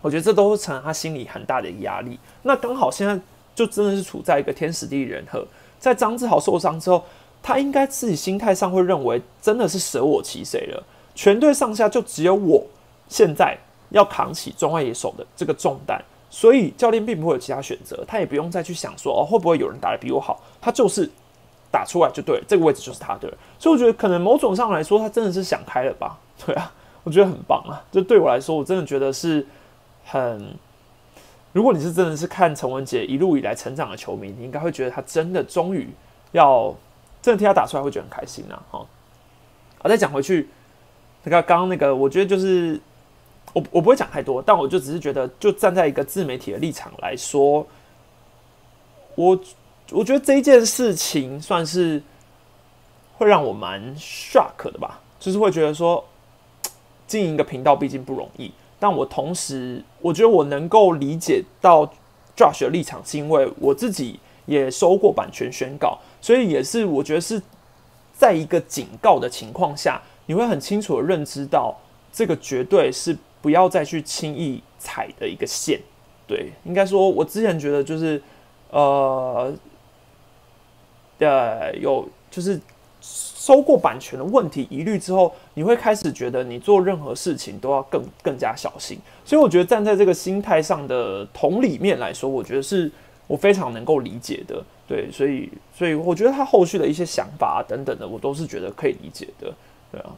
[0.00, 2.18] 我觉得这都是成了他心里很大的压力。
[2.42, 3.18] 那刚好现在
[3.54, 5.46] 就真的是处在一个天时地利人和，
[5.78, 7.04] 在张志豪受伤之后，
[7.42, 10.82] 他应该自己心态上会认为真的是舍我其谁了，
[11.14, 12.64] 全队上下就只有我
[13.08, 13.58] 现在
[13.90, 21.10] 要扛起中外野手的这个重担，所以教练并不会有其他选择，他也不用再去想说哦会不会有人打得比我好，他就是
[21.70, 23.30] 打出来就对，这个位置就是他的。
[23.58, 26.18] 所以我觉得可能某种上来说，他真的是想开了吧？
[26.44, 26.72] 对啊。
[27.02, 27.82] 我觉得很棒啊！
[27.90, 29.46] 就对我来说，我真的觉得是
[30.04, 30.54] 很。
[31.52, 35.88] 如果你是真的是看陈文杰一路以来成长的球迷，你应该会觉得他真的终于
[36.30, 36.72] 要
[37.20, 38.62] 真的替他打出来，会觉得很开心啊！
[38.70, 38.86] 哈，
[39.82, 40.48] 啊，再讲回去，
[41.24, 42.78] 那个刚刚那个，我觉得就是
[43.52, 47.66] 我我不会讲太多，但我就只是觉得，就站在一个自媒体的立场来说，
[49.16, 49.40] 我
[49.90, 52.00] 我觉得这一件事情算是
[53.18, 56.04] 会让我蛮 shock 的吧，就是会觉得说。
[57.10, 61.84] 经营一个频道毕竟不容易，但我同时我觉得我能够理解到
[62.36, 67.42] Josh 的立场，是因为我自己也收过版权宣告，所以也是我觉得是
[68.14, 71.76] 在一个警告的情况下，你会很清楚的认知到
[72.12, 75.80] 这个绝对是不要再去轻易踩的一个线。
[76.28, 78.22] 对，应该说，我之前觉得就是
[78.70, 79.52] 呃，
[81.18, 82.60] 呃，有就是。
[83.40, 88.98] 收过版权的问题疑虑之后，你会开始觉得你做任何事情都要更更加小心。
[89.24, 92.92] 所以我觉得站在这个心态上的同理面来说，我觉得是
[93.26, 94.62] 我非常能够理解的。
[94.86, 99.50] 对，所以所以我觉得他后续的一些想法等等的，我都是觉得可以理解的。
[99.90, 100.10] 对啊，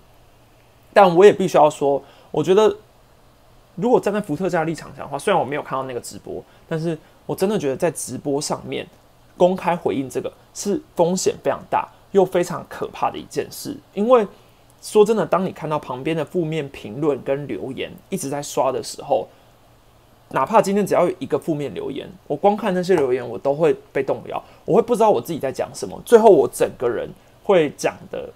[0.92, 2.02] 但我也必须要说，
[2.32, 2.76] 我觉得
[3.76, 8.84] 如果站在伏特加立场上的话，虽然我没有看到那个直播，但是我真的觉得在直播上面
[9.36, 11.88] 公开回应这个是风险非常大。
[12.12, 14.26] 又非常可怕的一件事，因为
[14.80, 19.28] 说真的，当你看到旁边的负面评论跟留言一直在刷的时候，
[20.30, 27.08] 哪怕今天只要有一个负面留言，我光看那些留言，我都会被动摇，我会不知道我自己在讲什么，最后我整个人
[27.44, 28.28] 会讲的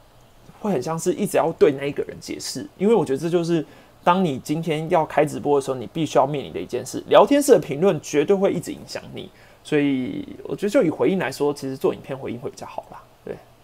[0.60, 3.64] 会很像是一直要对那一个人解释，因为我觉得这就是
[4.04, 9.28] 当你今天要开直播的时候，你必须要面临的一件事，聊天室的评论绝对会一直影响你，
[9.64, 13.02] 所以我觉得就以回应来说，其实做影片回应会比较好啦。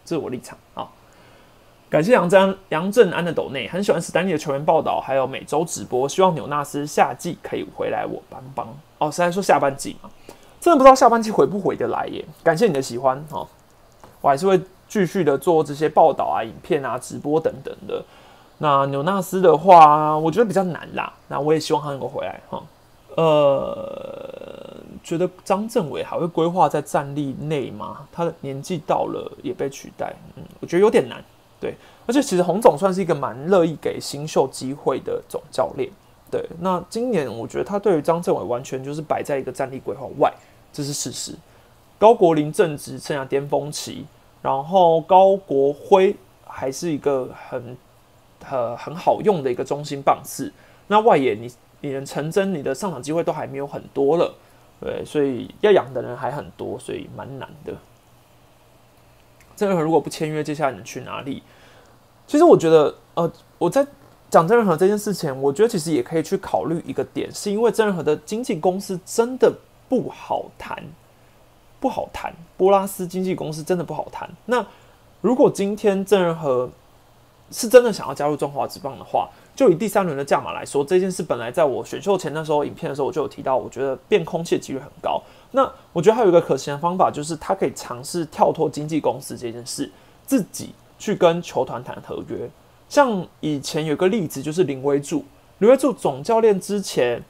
[0.05, 0.89] 这是我立场啊！
[1.89, 8.67] 感谢杨正杨正安的抖内，很喜欢史丹利的球员报道，还有每周直播，希望纽纳斯夏季可以回来我帮帮
[8.99, 9.11] 哦。
[9.11, 10.09] 是在说下半季嘛？
[10.59, 12.25] 真的不知道下半季回不回得来耶！
[12.43, 13.47] 感谢你的喜欢哦，
[14.21, 18.03] 我还是会继续的做这些报道啊、影片啊、直播等等的。
[18.59, 21.13] 那纽纳斯的话，我觉得比较难啦。
[21.29, 22.63] 那我也希望他能够回来哈。
[23.17, 28.07] 呃，觉得张政伟还会规划在战力内吗？
[28.11, 31.23] 他的年纪到了也被取代，嗯，我觉得有点难。
[31.61, 31.75] 对，
[32.07, 35.91] 而且其实洪总算是一个蛮乐意给新秀机会的总教练。
[36.31, 40.33] 对，那今年我觉得他对于张政伟完全就是摆在一个战力规划外，
[40.73, 41.35] 这是事实。
[41.99, 44.07] 高国林正值生涯巅峰期，
[44.41, 47.77] 然后高国辉还是一个很
[48.51, 50.53] 呃很好用的一个中心棒次。
[50.87, 51.53] 那外野你。
[51.83, 54.35] 你能成真，你的上场机会都还没有很多了，
[54.81, 57.75] 对，所以要养的人还很多，所以蛮难的。
[59.55, 61.43] 郑仁和如果不签约，接下来能去哪里？
[62.27, 63.87] 其实我觉得，呃，我在
[64.31, 69.53] 讲郑仁和这件事情，我觉得其实也可以去考虑一个点，是因为郑仁和的经纪公司真的
[69.89, 70.83] 不好谈，
[71.79, 72.33] 不好谈。
[72.57, 74.31] 波拉斯经纪公司真的不好谈。
[74.47, 74.65] 那
[75.21, 76.71] 如果今天郑仁和
[77.53, 85.23] 是真的想要加入中华职棒的话，就以第三轮的价码来说，这件事本来在我选秀前那时候影片的时候，我就有提到，我觉得变空气的几率很高。
[85.51, 89.91] 那我觉得还有一个可行的方法，就是他可以尝试跳脱经纪公司这件事，
[90.25, 92.49] 自己去跟球团谈合约。
[92.89, 95.25] 像以前有个例子，就是林威柱，
[95.59, 97.23] 林威柱总教练之前。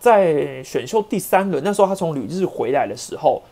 [0.00, 3.42] 在选秀第三轮那时候，他从旅日回来的时候，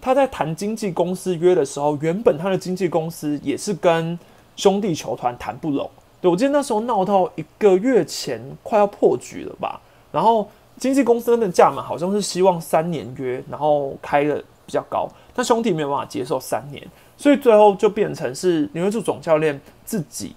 [0.00, 4.18] 他在谈经纪公司约的时候，原本他的经纪公司也是跟
[4.56, 5.90] 兄弟球团谈不拢。
[6.20, 9.80] 对我记得那时候闹到一个月前快要破局了吧。
[10.12, 10.48] 然后
[10.78, 16.86] 经纪公司的价码好像是希望三年约，然后开的比较高，但兄弟没有办法接受三年，
[17.16, 20.34] 所以最后就变成是林威柱总教练自己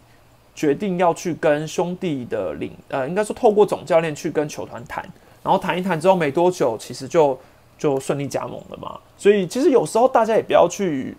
[0.56, 5.04] 决定要去跟兄弟的领呃，应该说透过总教练去跟球团谈。
[5.44, 7.38] 然后谈一谈之后没多久，其实就
[7.78, 8.98] 就顺利加盟了嘛。
[9.16, 11.16] 所以其实有时候大家也不要去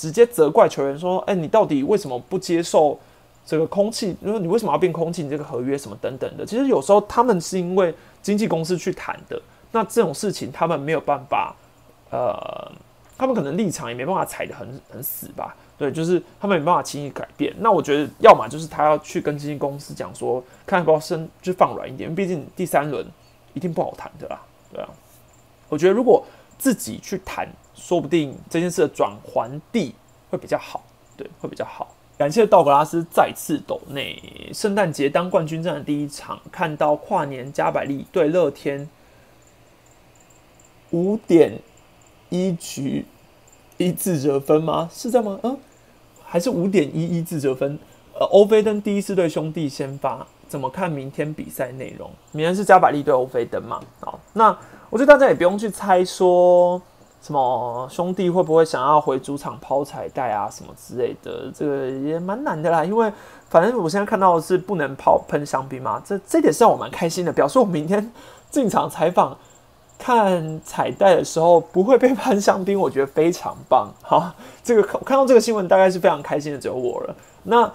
[0.00, 2.98] 直接责怪球员说：“哎，你到底为什么不接受
[3.44, 4.16] 这个空气？
[4.22, 5.22] 因为你为什么要变空气？
[5.22, 9.40] 你这个合约什么等等的。”其实有时候他们是因为经纪公司去谈的。
[9.72, 11.54] 那这种事情他们没有办法，
[12.10, 12.72] 呃，
[13.18, 15.54] 他们可能立场也没办法踩得很很死吧？
[15.76, 17.54] 对，就是他们没办法轻易改变。
[17.58, 22.14] 那我觉得，要么就是他要去跟经纪公司讲说，看要不要升，就放软一点。
[22.14, 23.06] 毕竟第三轮。
[23.52, 24.40] 一定不好谈的啦，
[24.72, 24.88] 对啊，
[25.68, 26.24] 我觉得如果
[26.56, 27.48] 自己去谈，
[27.80, 29.94] 说不定这件事的转还地
[30.28, 30.82] 会比较好，
[31.16, 31.88] 对，会比较好。
[32.18, 34.22] 感谢道格拉斯再次斗内，
[34.52, 38.86] 圣诞节当冠军战的第一场，看到跨年加百利对乐天
[40.90, 41.58] 五点
[42.28, 43.06] 一局
[43.78, 44.90] 一字折分吗？
[44.92, 45.40] 是这样吗？
[45.42, 45.58] 嗯，
[46.22, 47.78] 还是五点一一字折分？
[48.12, 50.26] 呃，欧菲登第一次对兄弟先发。
[50.46, 52.10] 怎么看明天比赛内容？
[52.32, 53.80] 明天是加百利对欧菲登嘛？
[54.00, 54.54] 好，那
[54.90, 56.82] 我觉得大家也不用去猜说
[57.22, 62.84] 什么兄弟会不会想要回主场抛彩带啊什么之类的，这个也蛮难的啦。
[62.84, 63.12] 因为
[63.48, 68.10] 反正我现在看到的是不能抛喷香槟嘛，这这点是让我蛮开心的，表示我明天
[68.50, 69.36] 进场采访
[69.98, 73.88] 看彩带的时候不会被喷香槟，我觉得非常棒。
[74.02, 77.14] 好，这个看到这个新闻大概是非常开心的，只有我了。
[77.42, 77.70] 那。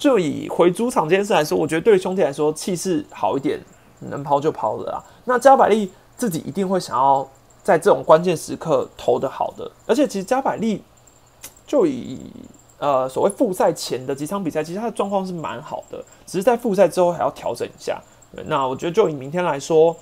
[0.00, 3.60] 就以回主场这件事来说，我觉得对兄弟来说气势好一点，
[3.98, 5.04] 能抛就抛了啊。
[5.26, 7.28] 那加百利自己一定会想要
[7.62, 10.82] 在这种关键时刻投的好的，而且其实加百利
[11.66, 12.18] 就以
[12.78, 18.00] 呃所谓复赛前的几场比赛，其实他的状况是蛮好的，只是在复赛之后还要调整一下。
[18.46, 19.94] 那我觉得就以明天来说，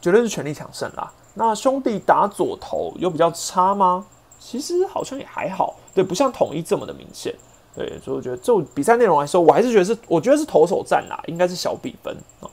[0.00, 1.12] 绝对是全力抢胜啦。
[1.34, 4.06] 那兄弟打左投有比较差吗？
[4.38, 7.34] 其实好像也还好，对，不像统一这么的明显。
[7.74, 12.50] 对，所以我觉得就比赛内容来说，我还是觉得是，我觉得是投手战啦，应该是小比分啊。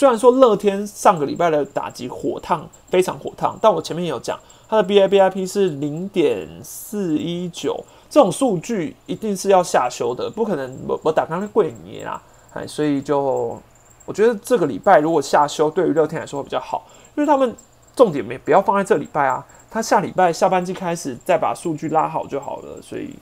[0.00, 12.18] 虽然说乐天上个礼拜的打击火烫，非常火烫，但我前面有讲，它的 B I B I P 是零点四一九，这种数据一定是要下修的，不可能我我打刚才贵你啦，
[12.54, 13.60] 哎，所以就
[14.06, 17.54] 我觉得这个礼拜如果下修，对于乐天来说会比较好，因为他们
[17.94, 23.14] 重点没不要放在这礼拜啊，他下礼拜下半季开始再把数据拉好就好了，所以。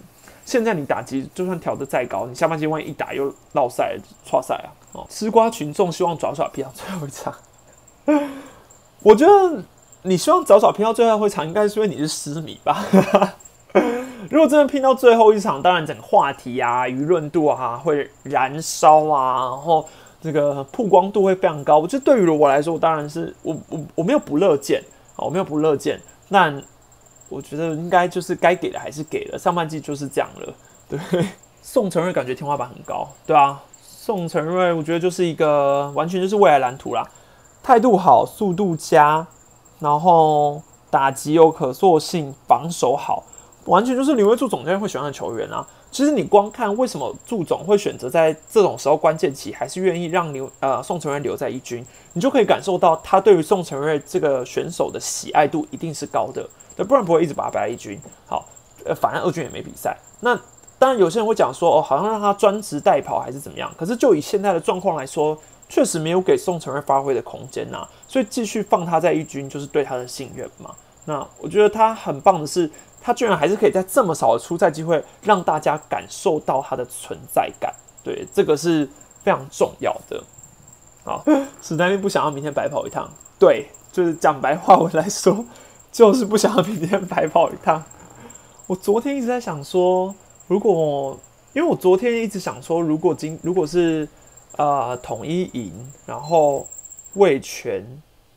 [0.45, 4.73] 现在你打击就算调的再高，你下半季万一一打又落赛、错赛啊！
[4.93, 7.35] 哦，吃瓜群众希望早早拼到最后一场。
[9.03, 9.63] 我觉得
[10.03, 12.85] 你希望早早拼到最后一场，应该是因为你是失迷吧？
[14.31, 19.89] 如果真的拼到最后一场，当然整个话题啊、舆论度啊会燃烧啊，然后
[20.21, 21.79] 这个曝光度会非常高。
[21.79, 24.83] 我觉得对于我来说，我当然是我我我没有不乐见
[25.17, 26.61] 啊，我没有不乐见，那。
[27.31, 30.55] 我觉得应该就是该给的还是给了，上半季就是这样了。
[30.89, 30.99] 对，
[31.61, 33.63] 宋承瑞感觉天花板很高，对啊，
[34.09, 37.07] 宋承瑞我觉得就是一个完全就是未来蓝图啦，
[37.63, 39.27] 态度好，速度佳，
[39.81, 43.23] 然后打击有可塑性，防守好，
[43.67, 45.69] 完全就是李威柱总监会喜欢的球员啊。
[45.91, 51.85] 其实你光看为什么祝总会选择在这种时候关键期，还是愿意让刘呃宋承瑞留在一军，
[52.15, 56.49] 你就可以感受到他对于宋承瑞这个选手的喜爱度一定是高的。
[56.79, 58.01] 那不然不会一直把他摆在一军。
[58.27, 58.47] 好，
[58.87, 59.95] 呃，反正二军也没比赛。
[60.21, 60.35] 那
[60.79, 63.71] 当然有些人会讲说，哦，好像让他专职代跑还是怎么样。
[63.77, 65.37] 可是就以现在的状况来说，
[65.69, 67.87] 确实没有给宋承瑞发挥的空间呐。
[68.07, 70.71] 所以继续放他在一军，就是对他的信任嘛。
[71.05, 72.71] 那我觉得他很棒的是，
[73.01, 77.75] 他居然还是可以在这么少的出赛机会，让大家感受到他的存在感。
[78.05, 78.89] 对，这个是
[79.23, 80.23] 非常重要的。
[81.05, 81.25] 好，
[81.61, 83.11] 史丹利不想要明天白跑一趟。
[83.39, 85.45] 对，就是讲白话文来说。
[85.91, 87.83] 就是不想要明天白跑一趟。
[88.67, 90.15] 我昨天一直在想说，
[90.49, 91.17] 如果
[91.53, 94.09] 因为我昨天一直想说，如果今如果是
[94.57, 95.73] 呃统一赢，
[96.07, 96.67] 然后
[97.15, 97.85] 魏权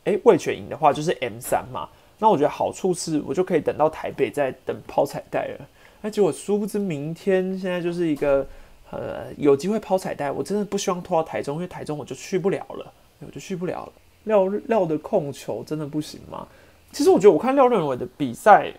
[0.04, 1.88] 诶，魏全赢的话就是 M 三嘛。
[2.18, 5.66] 那我觉得好处是我就可以等到台北再等抛彩带了。
[6.00, 8.46] 那结果殊不知明天现在就是一个
[8.90, 13.92] 呃有机会抛彩带，我真的不希望拖到台中，因为台中我就去不了了，我就去不了了。
[14.24, 16.46] 廖廖的控球真的不行吗？
[16.92, 18.72] 其实我觉得我看廖任伟的比赛，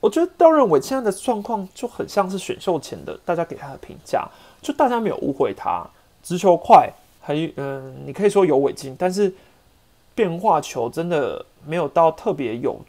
[0.00, 4.26] 我觉得廖任伟现在的状况就很像是选秀前的大家给他的评价，
[4.60, 5.86] 就大家没有误会他，
[6.22, 6.90] 直球快，
[7.20, 9.32] 很嗯，你可以说有尾劲，但是
[10.14, 12.80] 变化球真的没有到特别有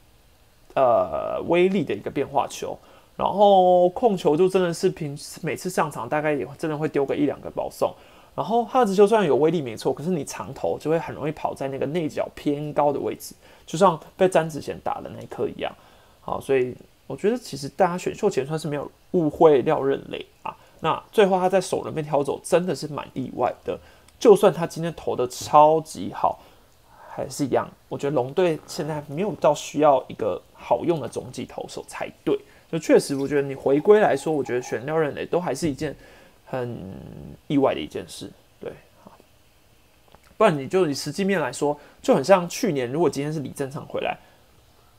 [0.76, 2.78] 呃威力的一个变化球。
[3.18, 7.94] 然后控球就真的是平时每次上场大概也真的会丢个一两个保送，
[8.34, 13.36] 然后他的直球虽然有威力没错，可是你长投就会很容易跑在那个内角偏高的位置，
[13.68, 15.72] 就像被詹子贤打的那一颗一样。
[16.22, 16.76] 好，所以
[17.08, 20.56] 我觉得其实大家选秀前算是没有误会廖任磊啊。
[20.80, 23.80] 那最后他在首轮被挑走，真的是蛮意外的。
[24.20, 26.40] 就算他今天投的超级好，
[27.10, 32.40] 还是一样，我觉得龙队现在没有到需要一个好用的中继投手才对。
[32.72, 35.94] 就确实，我觉得你回归来说，我觉得选廖任磊都还是一件
[36.46, 36.80] 很
[37.48, 38.72] 意外的一件事，对
[40.38, 44.18] 不然你就以实际面来说，就很像去年，如果今天是李正昌回来，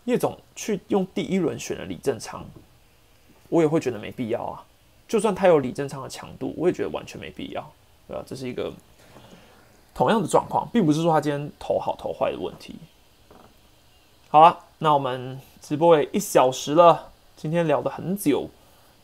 [0.05, 2.45] 叶总去用第一轮选了李正昌，
[3.49, 4.65] 我也会觉得没必要啊。
[5.07, 7.71] 就算他有李正昌的强度，我也觉得完全没必要，
[8.09, 8.25] 对吧？
[8.27, 8.73] 这是一个
[9.95, 12.75] 同样的状况，并不是说他今天投好投坏的问题。
[14.29, 17.11] 好了，那我们直播也一小时了。
[17.37, 18.49] 今天聊的很久，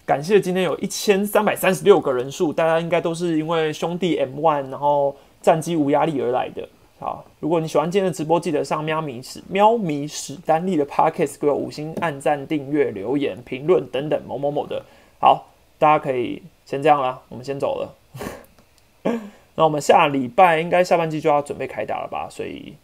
[0.06, 6.66] 感谢今天有一千三百三十六个人数，大家应该都是因为兄弟 M One 然后战机无压力而来的。
[6.98, 14.84] 好，如果你喜欢今天的直播，记得上喵咪史喵咪史丹利的 Podcast 给我五星按赞、订阅、留言、评论等等某某某的。
[15.20, 15.46] 好，
[15.78, 17.94] 大家可以先这样啦，我们先走了。
[19.54, 22.28] 那我们下礼拜应该下半季就要准备开打了吧？
[22.30, 22.74] 所以。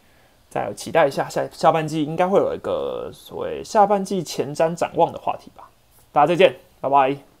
[0.47, 5.69] 再期待一下下下半季应该会有一个所谓下半季前瞻展望的话题吧。
[6.13, 7.34] 大家再见，拜拜。